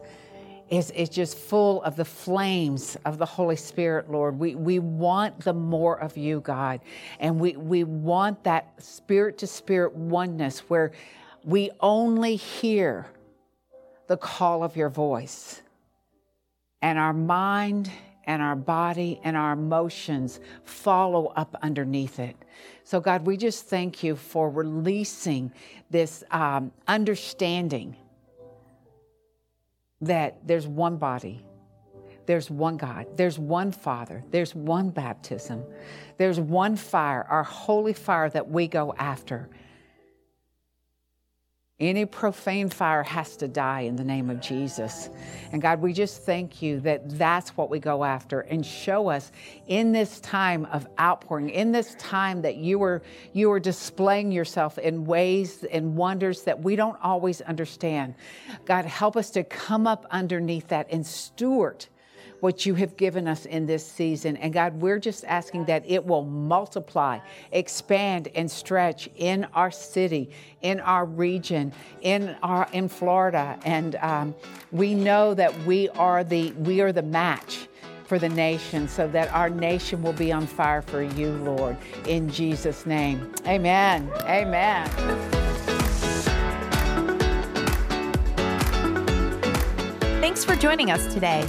is, 0.71 0.91
is 0.93 1.11
just 1.11 1.37
full 1.37 1.83
of 1.83 1.95
the 1.95 2.05
flames 2.05 2.97
of 3.05 3.19
the 3.19 3.27
Holy 3.27 3.57
Spirit, 3.57 4.11
Lord. 4.11 4.39
We, 4.39 4.55
we 4.55 4.79
want 4.79 5.41
the 5.41 5.53
more 5.53 6.01
of 6.01 6.17
you, 6.17 6.41
God. 6.41 6.81
And 7.19 7.39
we, 7.39 7.53
we 7.53 7.85
want 7.85 8.45
that 8.45 8.83
spirit 8.83 9.37
to 9.39 9.47
spirit 9.47 9.95
oneness 9.95 10.61
where 10.61 10.93
we 11.45 11.71
only 11.81 12.37
hear 12.37 13.07
the 14.07 14.17
call 14.17 14.65
of 14.65 14.75
your 14.75 14.89
voice. 14.89 15.61
And 16.81 16.99
our 16.99 17.13
mind 17.13 17.91
and 18.31 18.41
our 18.41 18.55
body 18.55 19.21
and 19.25 19.37
our 19.37 19.55
emotions 19.55 20.39
follow 20.63 21.33
up 21.35 21.57
underneath 21.63 22.21
it. 22.21 22.37
So, 22.85 23.01
God, 23.01 23.27
we 23.27 23.37
just 23.37 23.67
thank 23.67 24.05
you 24.05 24.15
for 24.15 24.49
releasing 24.49 25.53
this 25.91 26.23
um, 26.31 26.71
understanding 26.87 27.97
that 30.01 30.47
there's 30.47 30.69
one 30.69 30.97
body, 30.97 31.45
there's 32.27 32.49
one 32.49 32.77
God, 32.77 33.07
there's 33.17 33.37
one 33.37 33.73
Father, 33.73 34.23
there's 34.31 34.55
one 34.55 34.91
baptism, 34.91 35.65
there's 36.17 36.39
one 36.39 36.77
fire, 36.77 37.27
our 37.29 37.43
holy 37.43 37.93
fire 37.93 38.31
that 38.31 38.49
we 38.49 38.69
go 38.69 38.95
after. 38.97 39.49
Any 41.81 42.05
profane 42.05 42.69
fire 42.69 43.03
has 43.03 43.37
to 43.39 43.49
die 43.49 43.81
in 43.81 43.97
the 43.97 44.05
name 44.05 44.29
of 44.29 44.41
Jesus. 44.41 45.09
And 45.51 45.63
God, 45.63 45.81
we 45.81 45.95
just 45.95 46.25
thank 46.25 46.61
you 46.61 46.79
that 46.81 47.19
that's 47.19 47.57
what 47.57 47.71
we 47.71 47.79
go 47.79 48.05
after 48.05 48.41
and 48.41 48.65
show 48.65 49.09
us 49.09 49.33
in 49.67 49.93
this 49.93 50.21
time 50.21 50.67
of 50.67 50.87
outpouring, 51.01 51.49
in 51.49 51.73
this 51.73 51.95
time 51.99 52.43
that 52.43 52.57
you 52.57 52.83
are 52.83 53.01
you 53.33 53.51
are 53.51 53.61
displaying 53.61 54.31
yourself 54.31 54.77
in 54.77 55.07
ways 55.07 55.65
and 55.65 55.97
wonders 55.97 56.43
that 56.43 56.63
we 56.63 56.77
don't 56.77 56.99
always 57.03 57.41
understand. 57.41 58.15
God, 58.67 58.85
help 58.85 59.17
us 59.17 59.31
to 59.31 59.43
come 59.43 59.87
up 59.87 60.05
underneath 60.11 60.69
that 60.69 60.87
and 60.91 61.07
steward 61.07 61.87
what 62.41 62.67
you 62.67 62.75
have 62.75 62.97
given 62.97 63.29
us 63.29 63.47
in 63.47 63.67
this 63.67 63.87
season. 63.87 64.37
And 64.39 64.53
God, 64.53 64.81
we're 64.81 64.99
just 64.99 65.25
asking 65.25 65.67
that 65.67 65.85
it 65.87 66.05
will 66.05 66.25
multiply, 66.25 67.19
expand, 67.53 68.29
and 68.35 68.51
stretch 68.51 69.09
in 69.17 69.47
our 69.55 69.71
city, 69.71 70.31
in 70.63 70.81
our 70.81 71.05
region, 71.05 71.73
in 72.03 72.37
our 72.43 72.69
in 72.73 72.89
Florida. 72.89 73.59
And 73.65 73.97
um, 73.97 74.35
we 74.73 74.95
know 74.95 75.35
that 75.35 75.57
we 75.65 75.89
are 75.91 76.25
the 76.25 76.53
we 76.53 76.81
are 76.81 76.93
the 76.93 77.03
match 77.03 77.69
for 78.11 78.19
the 78.19 78.29
nation 78.29 78.89
so 78.89 79.07
that 79.07 79.33
our 79.33 79.49
nation 79.49 80.03
will 80.03 80.13
be 80.13 80.33
on 80.33 80.45
fire 80.45 80.83
for 80.83 81.01
you, 81.01 81.31
Lord, 81.31 81.77
in 82.07 82.29
Jesus' 82.29 82.85
name. 82.85 83.33
Amen. 83.47 84.11
Amen. 84.23 84.89
Thanks 90.21 90.45
for 90.45 90.57
joining 90.57 90.91
us 90.91 91.13
today. 91.15 91.49